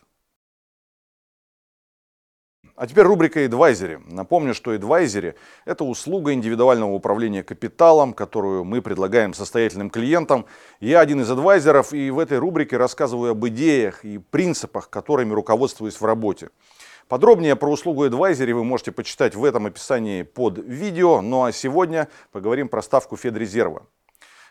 А 2.76 2.88
теперь 2.88 3.06
рубрика 3.06 3.40
«Эдвайзери». 3.40 4.00
Напомню, 4.08 4.56
что 4.56 4.74
«Эдвайзери»– 4.74 5.36
это 5.66 5.84
услуга 5.84 6.34
индивидуального 6.34 6.92
управления 6.92 7.44
капиталом, 7.44 8.14
которую 8.14 8.64
мы 8.64 8.82
предлагаем 8.82 9.36
состоятельным 9.36 9.92
клиентам. 9.92 10.48
Я 10.80 11.00
один 11.00 11.22
из 11.22 11.30
адвайзеров, 11.30 11.94
и 11.94 12.10
в 12.10 12.18
этой 12.18 12.40
рубрике 12.40 12.78
рассказываю 12.78 13.34
об 13.34 13.48
идеях 13.48 14.04
и 14.04 14.18
принципах, 14.18 14.90
которыми 14.90 15.34
руководствуюсь 15.34 16.02
в 16.02 16.06
работе. 16.06 16.50
Подробнее 17.08 17.56
про 17.56 17.70
услугу 17.70 18.08
Advisory 18.08 18.54
вы 18.54 18.64
можете 18.64 18.92
почитать 18.92 19.36
в 19.36 19.46
этом 19.46 19.68
описании 19.68 20.24
под 20.24 20.58
видео. 20.58 21.22
Ну 21.22 21.44
а 21.44 21.52
сегодня 21.52 22.08
поговорим 22.32 22.70
про 22.70 22.82
ставку 22.82 23.18
Федрезерва. 23.18 23.86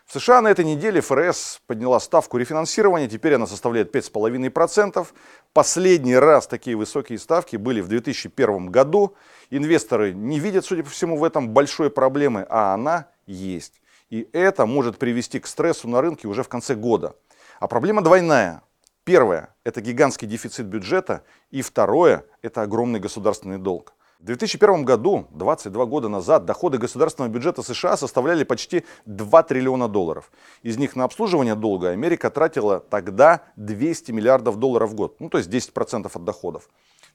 В 0.05 0.13
США 0.13 0.41
на 0.41 0.49
этой 0.49 0.65
неделе 0.65 1.01
ФРС 1.01 1.61
подняла 1.65 1.99
ставку 1.99 2.37
рефинансирования, 2.37 3.07
теперь 3.07 3.35
она 3.35 3.47
составляет 3.47 3.95
5,5%. 3.95 5.07
Последний 5.53 6.15
раз 6.15 6.47
такие 6.47 6.75
высокие 6.75 7.19
ставки 7.19 7.57
были 7.57 7.79
в 7.81 7.87
2001 7.87 8.71
году. 8.71 9.15
Инвесторы 9.51 10.11
не 10.11 10.39
видят, 10.39 10.65
судя 10.65 10.83
по 10.83 10.89
всему, 10.89 11.15
в 11.15 11.23
этом 11.23 11.49
большой 11.49 11.91
проблемы, 11.91 12.43
а 12.49 12.73
она 12.73 13.07
есть. 13.27 13.79
И 14.09 14.27
это 14.33 14.65
может 14.65 14.97
привести 14.97 15.39
к 15.39 15.45
стрессу 15.45 15.87
на 15.87 16.01
рынке 16.01 16.27
уже 16.27 16.41
в 16.41 16.49
конце 16.49 16.73
года. 16.73 17.15
А 17.59 17.67
проблема 17.67 18.01
двойная. 18.01 18.63
Первое– 19.03 19.53
это 19.63 19.79
гигантский 19.81 20.27
дефицит 20.27 20.65
бюджета. 20.65 21.23
И 21.51 21.61
второе– 21.61 22.25
это 22.41 22.63
огромный 22.63 22.99
государственный 22.99 23.59
долг. 23.59 23.93
В 24.23 24.27
2001 24.27 24.85
году, 24.85 25.27
22 25.31 25.85
года 25.85 26.07
назад, 26.07 26.45
доходы 26.45 26.77
государственного 26.77 27.29
бюджета 27.29 27.61
США 27.61 27.97
составляли 27.97 28.45
почти 28.45 28.85
2 29.05 29.43
триллиона 29.43 29.89
долларов. 29.89 30.31
Из 30.61 30.77
них 30.77 30.95
на 30.95 31.03
обслуживание 31.03 31.55
долга 31.55 31.89
Америка 31.89 32.29
тратила 32.29 32.79
тогда 32.79 33.41
200 33.57 34.13
миллиардов 34.13 34.59
долларов 34.59 34.91
в 34.91 34.95
год, 34.95 35.19
ну 35.19 35.27
то 35.27 35.39
есть 35.39 35.49
10% 35.49 36.09
от 36.13 36.23
доходов. 36.23 36.69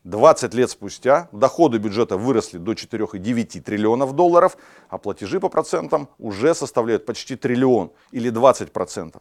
20 0.04 0.52
лет 0.52 0.68
спустя 0.68 1.30
доходы 1.32 1.78
бюджета 1.78 2.18
выросли 2.18 2.58
до 2.58 2.72
4,9 2.72 3.62
триллионов 3.62 4.12
долларов, 4.12 4.58
а 4.90 4.98
платежи 4.98 5.40
по 5.40 5.48
процентам 5.48 6.10
уже 6.18 6.54
составляют 6.54 7.06
почти 7.06 7.36
триллион 7.36 7.90
или 8.10 8.30
20%. 8.30 9.16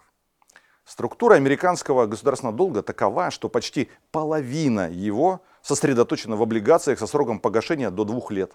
Структура 0.88 1.36
американского 1.36 2.06
государственного 2.06 2.56
долга 2.56 2.82
такова, 2.82 3.30
что 3.30 3.50
почти 3.50 3.90
половина 4.12 4.90
его 4.90 5.42
сосредоточена 5.68 6.38
в 6.38 6.42
облигациях 6.42 6.98
со 6.98 7.08
сроком 7.08 7.40
погашения 7.40 7.92
до 7.92 8.06
двух 8.06 8.32
лет. 8.32 8.54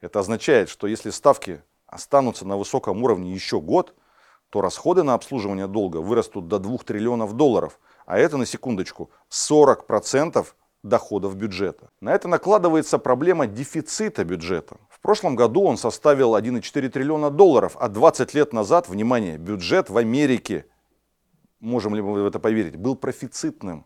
Это 0.00 0.18
означает, 0.18 0.68
что 0.68 0.88
если 0.88 1.10
ставки 1.10 1.62
останутся 1.86 2.44
на 2.46 2.56
высоком 2.56 3.02
уровне 3.04 3.32
еще 3.32 3.60
год, 3.60 3.94
то 4.50 4.60
расходы 4.60 5.04
на 5.04 5.14
обслуживание 5.14 5.68
долга 5.68 5.98
вырастут 5.98 6.48
до 6.48 6.58
2 6.58 6.78
триллионов 6.78 7.34
долларов, 7.34 7.78
а 8.06 8.18
это, 8.18 8.38
на 8.38 8.46
секундочку, 8.46 9.10
40% 9.30 10.46
доходов 10.82 11.36
бюджета. 11.36 11.90
На 12.00 12.14
это 12.14 12.26
накладывается 12.28 12.98
проблема 12.98 13.46
дефицита 13.46 14.24
бюджета. 14.24 14.78
В 14.90 15.00
прошлом 15.00 15.36
году 15.36 15.62
он 15.62 15.76
составил 15.76 16.34
1,4 16.34 16.88
триллиона 16.88 17.30
долларов, 17.30 17.76
а 17.78 17.88
20 17.88 18.34
лет 18.34 18.52
назад, 18.52 18.88
внимание, 18.88 19.38
бюджет 19.38 19.90
в 19.90 19.96
Америке 19.96 20.64
можем 21.60 21.94
ли 21.94 22.02
мы 22.02 22.22
в 22.22 22.26
это 22.26 22.38
поверить, 22.38 22.76
был 22.76 22.96
профицитным. 22.96 23.84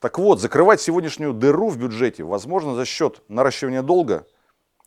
Так 0.00 0.18
вот, 0.18 0.40
закрывать 0.40 0.80
сегодняшнюю 0.80 1.34
дыру 1.34 1.68
в 1.68 1.76
бюджете 1.76 2.24
возможно 2.24 2.74
за 2.74 2.86
счет 2.86 3.22
наращивания 3.28 3.82
долга, 3.82 4.26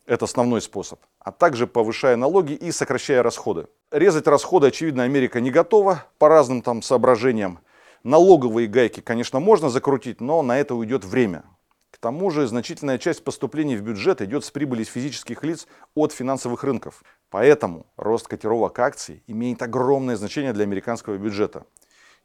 это 0.06 0.24
основной 0.24 0.60
способ, 0.60 0.98
а 1.20 1.30
также 1.30 1.68
повышая 1.68 2.16
налоги 2.16 2.54
и 2.54 2.72
сокращая 2.72 3.22
расходы. 3.22 3.68
Резать 3.92 4.26
расходы, 4.26 4.66
очевидно, 4.66 5.04
Америка 5.04 5.40
не 5.40 5.52
готова 5.52 6.04
по 6.18 6.28
разным 6.28 6.62
там 6.62 6.82
соображениям. 6.82 7.60
Налоговые 8.02 8.66
гайки, 8.66 8.98
конечно, 9.00 9.38
можно 9.38 9.70
закрутить, 9.70 10.20
но 10.20 10.42
на 10.42 10.58
это 10.58 10.74
уйдет 10.74 11.04
время. 11.04 11.44
К 11.92 11.98
тому 11.98 12.30
же 12.30 12.48
значительная 12.48 12.98
часть 12.98 13.22
поступлений 13.22 13.76
в 13.76 13.82
бюджет 13.82 14.20
идет 14.20 14.44
с 14.44 14.50
прибыли 14.50 14.82
физических 14.82 15.44
лиц 15.44 15.68
от 15.94 16.12
финансовых 16.12 16.64
рынков. 16.64 17.04
Поэтому 17.30 17.86
рост 17.96 18.26
котировок 18.26 18.76
акций 18.80 19.22
имеет 19.28 19.62
огромное 19.62 20.16
значение 20.16 20.52
для 20.52 20.64
американского 20.64 21.16
бюджета. 21.16 21.66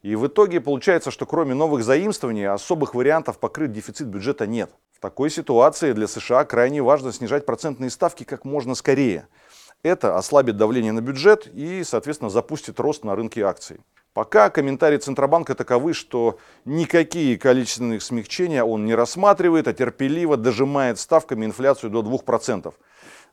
И 0.02 0.16
в 0.16 0.26
итоге 0.26 0.60
получается, 0.60 1.10
что 1.10 1.26
кроме 1.26 1.54
новых 1.54 1.84
заимствований 1.84 2.48
особых 2.48 2.94
вариантов 2.94 3.38
покрыть 3.38 3.72
дефицит 3.72 4.06
бюджета 4.06 4.46
нет. 4.46 4.70
В 4.96 5.00
такой 5.00 5.28
ситуации 5.28 5.92
для 5.92 6.06
США 6.06 6.44
крайне 6.44 6.82
важно 6.82 7.12
снижать 7.12 7.44
процентные 7.44 7.90
ставки 7.90 8.24
как 8.24 8.44
можно 8.44 8.74
скорее. 8.74 9.28
Это 9.82 10.16
ослабит 10.16 10.56
давление 10.56 10.92
на 10.92 11.00
бюджет 11.00 11.46
и, 11.46 11.84
соответственно, 11.84 12.30
запустит 12.30 12.80
рост 12.80 13.04
на 13.04 13.14
рынке 13.14 13.42
акций. 13.42 13.80
Пока 14.12 14.50
комментарии 14.50 14.96
Центробанка 14.96 15.54
таковы, 15.54 15.92
что 15.94 16.38
никакие 16.64 17.38
количественные 17.38 18.00
смягчения 18.00 18.64
он 18.64 18.84
не 18.84 18.94
рассматривает, 18.94 19.68
а 19.68 19.72
терпеливо 19.72 20.36
дожимает 20.36 20.98
ставками 20.98 21.46
инфляцию 21.46 21.90
до 21.90 22.00
2%. 22.00 22.74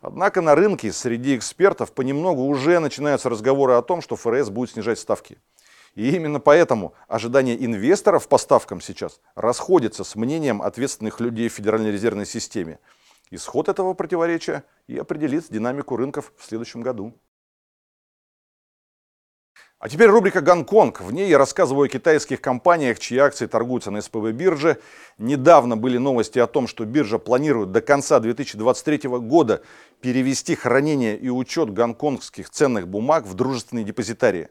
Однако 0.02 0.42
на 0.42 0.54
рынке 0.54 0.92
среди 0.92 1.36
экспертов 1.36 1.94
понемногу 1.94 2.44
уже 2.44 2.80
начинаются 2.80 3.30
разговоры 3.30 3.74
о 3.74 3.82
том, 3.82 4.02
что 4.02 4.16
ФРС 4.16 4.50
будет 4.50 4.72
снижать 4.72 5.00
ставки. 5.00 5.40
И 5.96 6.16
именно 6.16 6.40
поэтому 6.40 6.94
ожидания 7.08 7.56
инвесторов 7.56 8.28
по 8.28 8.38
ставкам 8.38 8.82
сейчас 8.82 9.20
расходятся 9.36 10.04
с 10.04 10.16
мнением 10.16 10.62
ответственных 10.62 11.20
людей 11.20 11.50
в 11.50 11.54
Федеральной 11.54 11.92
резервной 11.92 12.26
системе. 12.26 12.80
Исход 13.32 13.68
этого 13.68 13.94
противоречия 13.94 14.64
и 14.88 14.98
определит 14.98 15.46
динамику 15.50 15.98
рынков 15.98 16.32
в 16.38 16.46
следующем 16.46 16.82
году. 16.82 17.14
А 19.80 19.90
теперь 19.90 20.10
рубрика 20.10 20.42
«Гонконг». 20.42 21.02
В 21.02 21.14
ней 21.14 21.30
я 21.30 21.38
рассказываю 21.38 21.86
о 21.86 21.88
китайских 21.88 22.42
компаниях, 22.42 22.98
чьи 22.98 23.20
акции 23.20 23.46
торгуются 23.46 23.92
на 23.92 24.02
СПБ 24.02 24.32
бирже. 24.32 24.82
Недавно 25.20 25.78
были 25.78 26.00
новости 26.00 26.40
о 26.40 26.48
том, 26.48 26.68
что 26.68 26.84
биржа 26.84 27.20
планирует 27.20 27.72
до 27.72 27.82
конца 27.82 28.20
2023 28.20 29.08
года 29.20 29.62
перевести 30.02 30.56
хранение 30.56 31.16
и 31.16 31.30
учет 31.30 31.72
гонконгских 31.72 32.50
ценных 32.50 32.88
бумаг 32.88 33.28
в 33.28 33.36
дружественные 33.36 33.86
депозитарии. 33.86 34.50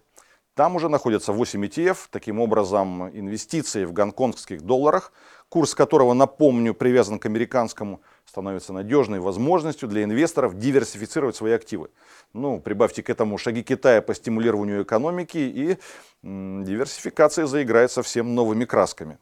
Там 0.56 0.74
уже 0.74 0.88
находятся 0.88 1.32
8 1.32 1.66
ETF, 1.66 2.08
таким 2.10 2.40
образом 2.40 3.10
инвестиции 3.10 3.84
в 3.84 3.92
гонконгских 3.92 4.62
долларах, 4.62 5.12
курс 5.50 5.74
которого, 5.74 6.14
напомню, 6.14 6.72
привязан 6.72 7.18
к 7.18 7.26
американскому, 7.26 8.00
становится 8.24 8.72
надежной 8.72 9.20
возможностью 9.20 9.86
для 9.86 10.02
инвесторов 10.02 10.58
диверсифицировать 10.58 11.36
свои 11.36 11.52
активы. 11.52 11.90
Ну, 12.32 12.58
прибавьте 12.58 13.02
к 13.02 13.10
этому 13.10 13.36
шаги 13.36 13.62
Китая 13.62 14.00
по 14.00 14.14
стимулированию 14.14 14.82
экономики, 14.82 15.36
и 15.36 15.76
м, 16.24 16.64
диверсификация 16.64 17.44
заиграет 17.44 17.90
совсем 17.90 18.34
новыми 18.34 18.64
красками. 18.64 19.18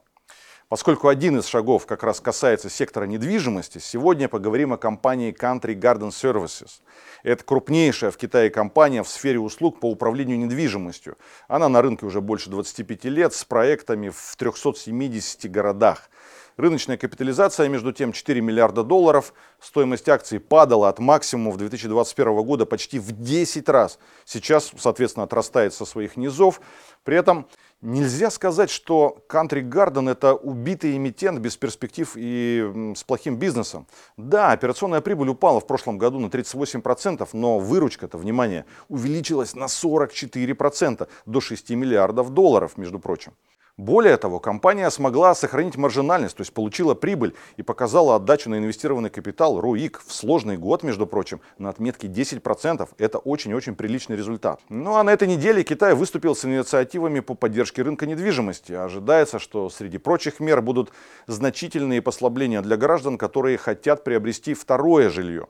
Поскольку 0.75 1.07
один 1.07 1.39
из 1.39 1.47
шагов 1.47 1.87
как 1.87 2.03
раз 2.03 2.19
касается 2.19 2.69
сектора 2.69 3.05
недвижимости, 3.05 3.79
сегодня 3.79 4.29
поговорим 4.29 4.73
о 4.73 4.77
компании 4.77 5.33
Country 5.33 5.79
Garden 5.79 6.09
Services. 6.09 6.81
Это 7.23 7.45
крупнейшая 7.45 8.11
в 8.11 8.17
Китае 8.17 8.51
компания 8.51 9.05
в 9.05 9.09
сфере 9.09 9.39
услуг 9.39 9.79
по 9.79 9.89
управлению 9.89 10.37
недвижимостью. 10.37 11.17
Она 11.47 11.69
на 11.69 11.81
рынке 11.81 12.07
уже 12.07 12.21
больше 12.21 12.51
25 12.51 13.05
лет 13.05 13.35
с 13.35 13.45
проектами 13.45 14.09
в 14.09 14.35
370 14.37 15.49
городах. 15.49 16.11
Рыночная 16.57 16.97
капитализация, 16.97 17.69
между 17.69 17.93
тем, 17.93 18.13
4 18.13 18.41
миллиарда 18.41 18.83
долларов. 18.83 19.33
Стоимость 19.61 20.09
акций 20.09 20.41
падала 20.41 20.89
от 20.89 20.99
максимума 20.99 21.53
в 21.53 21.57
2021 21.57 22.43
года 22.43 22.67
почти 22.67 22.99
в 22.99 23.13
10 23.13 23.69
раз. 23.69 24.01
Сейчас, 24.25 24.73
соответственно, 24.77 25.23
отрастает 25.23 25.73
со 25.73 25.85
своих 25.85 26.17
низов. 26.17 26.61
При 27.05 27.17
этом 27.17 27.47
нельзя 27.85 28.31
сказать, 28.31 28.71
что 28.71 29.19
Country 29.29 29.63
Garden 29.63 30.11
это 30.11 30.35
убитый 30.35 30.97
эмитент 30.97 31.39
без 31.39 31.57
перспектив 31.57 32.11
и 32.17 32.93
с 32.97 33.05
плохим 33.05 33.37
бизнесом. 33.37 33.87
Да, 34.17 34.53
операционная 34.53 35.01
прибыль 35.01 35.29
упала 35.29 35.61
в 35.61 35.67
прошлом 35.67 35.99
году 35.99 36.19
на 36.19 36.27
38%, 36.27 37.29
но 37.33 37.59
выручка-то, 37.59 38.19
внимание, 38.19 38.65
увеличилась 38.89 39.55
на 39.55 39.67
44% 39.67 41.09
до 41.27 41.41
6 41.41 41.71
миллиардов 41.71 42.31
долларов, 42.31 42.77
между 42.77 42.99
прочим. 42.99 43.35
Более 43.77 44.17
того, 44.19 44.39
компания 44.39 44.89
смогла 44.89 45.35
сохранить 45.35 45.77
маржинальность, 45.77 46.37
то 46.37 46.43
есть 46.43 46.53
получила 46.53 46.95
прибыль 46.95 47.35
и 47.57 47.63
показала 47.65 48.15
отдачу 48.15 48.49
на 48.49 48.59
инвестированный 48.59 49.11
капитал 49.11 49.61
РОИК 49.61 50.01
в 50.07 50.13
сложный 50.13 50.57
год, 50.57 50.85
между 50.85 51.09
прочим, 51.09 51.41
на 51.59 51.71
отметке 51.71 52.07
10%. 52.07 52.89
Это 52.99 53.19
очень-очень 53.19 53.75
приличный 53.75 54.17
результат. 54.17 54.61
Ну 54.69 54.95
а 54.95 55.03
на 55.03 55.11
этой 55.13 55.27
неделе 55.27 55.65
Китай 55.65 55.95
выступил 55.97 56.37
с 56.37 56.45
инициативами 56.45 57.19
по 57.19 57.35
поддержке 57.35 57.83
рынка 57.83 58.07
недвижимости. 58.07 58.73
Ожидается, 58.73 59.41
что 59.41 59.69
среди 59.71 59.99
прочих 59.99 60.39
мер 60.39 60.63
будут 60.63 60.93
значительные 61.27 62.01
послабления 62.01 62.63
для 62.63 62.77
граждан, 62.77 63.19
которые 63.19 63.59
хотят 63.59 64.05
приобрести 64.05 64.55
второе 64.55 65.11
жилье. 65.11 65.49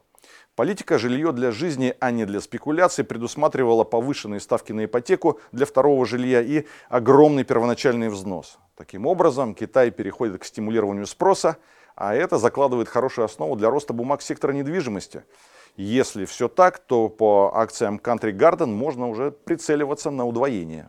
Политика 0.57 0.99
жилье 0.99 1.33
для 1.33 1.51
жизни, 1.51 1.97
а 1.99 2.13
не 2.13 2.27
для 2.27 2.41
спекуляций 2.41 3.03
предусматривала 3.03 3.83
повышенные 3.83 4.39
ставки 4.39 4.71
на 4.71 4.85
ипотеку 4.85 5.41
для 5.51 5.67
второго 5.67 6.07
жилья 6.07 6.41
и 6.41 6.65
огромный 6.89 7.43
первоначальный 7.43 8.09
взнос. 8.09 8.59
Таким 8.77 9.05
образом, 9.07 9.57
Китай 9.57 9.91
переходит 9.91 10.41
к 10.41 10.45
стимулированию 10.45 11.07
спроса, 11.07 11.57
а 11.97 12.15
это 12.15 12.39
закладывает 12.39 12.89
хорошую 12.89 13.25
основу 13.25 13.57
для 13.57 13.69
роста 13.69 13.93
бумаг 13.93 14.23
сектора 14.23 14.53
недвижимости. 14.53 15.25
Если 15.77 16.25
все 16.25 16.47
так, 16.47 16.79
то 16.79 17.09
по 17.09 17.51
акциям 17.57 17.97
Country 17.97 18.31
Garden 18.31 18.67
можно 18.67 19.09
уже 19.09 19.33
прицеливаться 19.33 20.13
на 20.13 20.25
удвоение. 20.25 20.89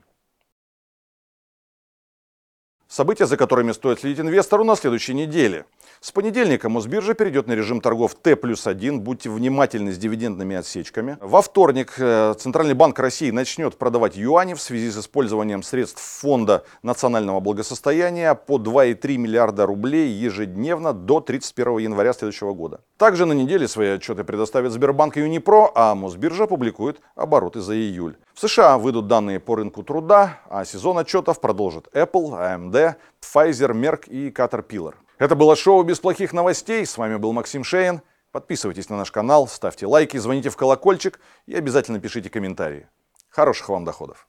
События, 2.96 3.26
за 3.26 3.36
которыми 3.36 3.74
стоит 3.74 4.00
следить 4.00 4.22
инвестору 4.22 4.64
на 4.64 4.78
следующей 4.78 5.14
неделе. 5.14 5.66
С 6.00 6.14
понедельника 6.14 6.70
Мосбиржа 6.70 7.14
перейдет 7.14 7.46
на 7.46 7.52
режим 7.52 7.82
торгов 7.82 8.16
Т 8.16 8.38
плюс 8.38 8.68
1. 8.68 9.02
Будьте 9.02 9.30
внимательны 9.30 9.92
с 9.92 9.98
дивидендными 9.98 10.56
отсечками. 10.56 11.18
Во 11.20 11.42
вторник 11.42 11.96
э, 11.98 12.36
Центральный 12.40 12.74
банк 12.74 12.98
России 12.98 13.32
начнет 13.32 13.78
продавать 13.78 14.16
юани 14.16 14.54
в 14.54 14.62
связи 14.62 14.90
с 14.90 14.98
использованием 14.98 15.62
средств 15.62 16.02
Фонда 16.22 16.64
национального 16.84 17.42
благосостояния 17.42 18.34
по 18.34 18.60
2,3 18.60 19.18
миллиарда 19.18 19.66
рублей 19.66 20.08
ежедневно 20.12 20.94
до 20.94 21.20
31 21.20 21.80
января 21.80 22.14
следующего 22.14 22.54
года. 22.54 22.80
Также 22.96 23.26
на 23.26 23.34
неделе 23.34 23.68
свои 23.68 23.90
отчеты 23.90 24.24
предоставит 24.24 24.72
Сбербанк 24.72 25.18
и 25.18 25.20
Юнипро, 25.20 25.70
а 25.76 25.96
Мосбиржа 25.96 26.48
публикует 26.48 27.02
обороты 27.18 27.60
за 27.60 27.76
июль. 27.76 28.16
В 28.36 28.40
США 28.42 28.78
выйдут 28.78 29.08
данные 29.08 29.40
по 29.40 29.56
рынку 29.56 29.82
труда, 29.82 30.42
а 30.50 30.66
сезон 30.66 30.98
отчетов 30.98 31.40
продолжит 31.40 31.88
Apple, 31.94 32.32
AMD, 32.34 32.96
Pfizer, 33.22 33.72
Merck 33.72 34.10
и 34.10 34.30
Caterpillar. 34.30 34.96
Это 35.18 35.36
было 35.36 35.56
шоу 35.56 35.84
«Без 35.84 36.02
плохих 36.02 36.34
новостей». 36.34 36.86
С 36.86 36.98
вами 36.98 37.16
был 37.16 37.32
Максим 37.32 37.64
Шейн. 37.64 38.02
Подписывайтесь 38.34 38.90
на 38.90 38.98
наш 38.98 39.10
канал, 39.10 39.48
ставьте 39.48 39.88
лайки, 39.88 40.18
звоните 40.18 40.50
в 40.50 40.58
колокольчик 40.58 41.22
и 41.46 41.56
обязательно 41.56 42.02
пишите 42.02 42.30
комментарии. 42.30 42.90
Хороших 43.30 43.70
вам 43.70 43.86
доходов. 43.86 44.28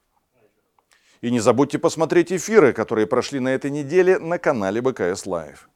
И 1.20 1.32
не 1.32 1.40
забудьте 1.40 1.80
посмотреть 1.80 2.30
эфиры, 2.30 2.72
которые 2.72 3.08
прошли 3.08 3.40
на 3.40 3.48
этой 3.48 3.72
неделе 3.72 4.20
на 4.20 4.38
канале 4.38 4.80
БКС 4.80 5.26
Лайв. 5.26 5.68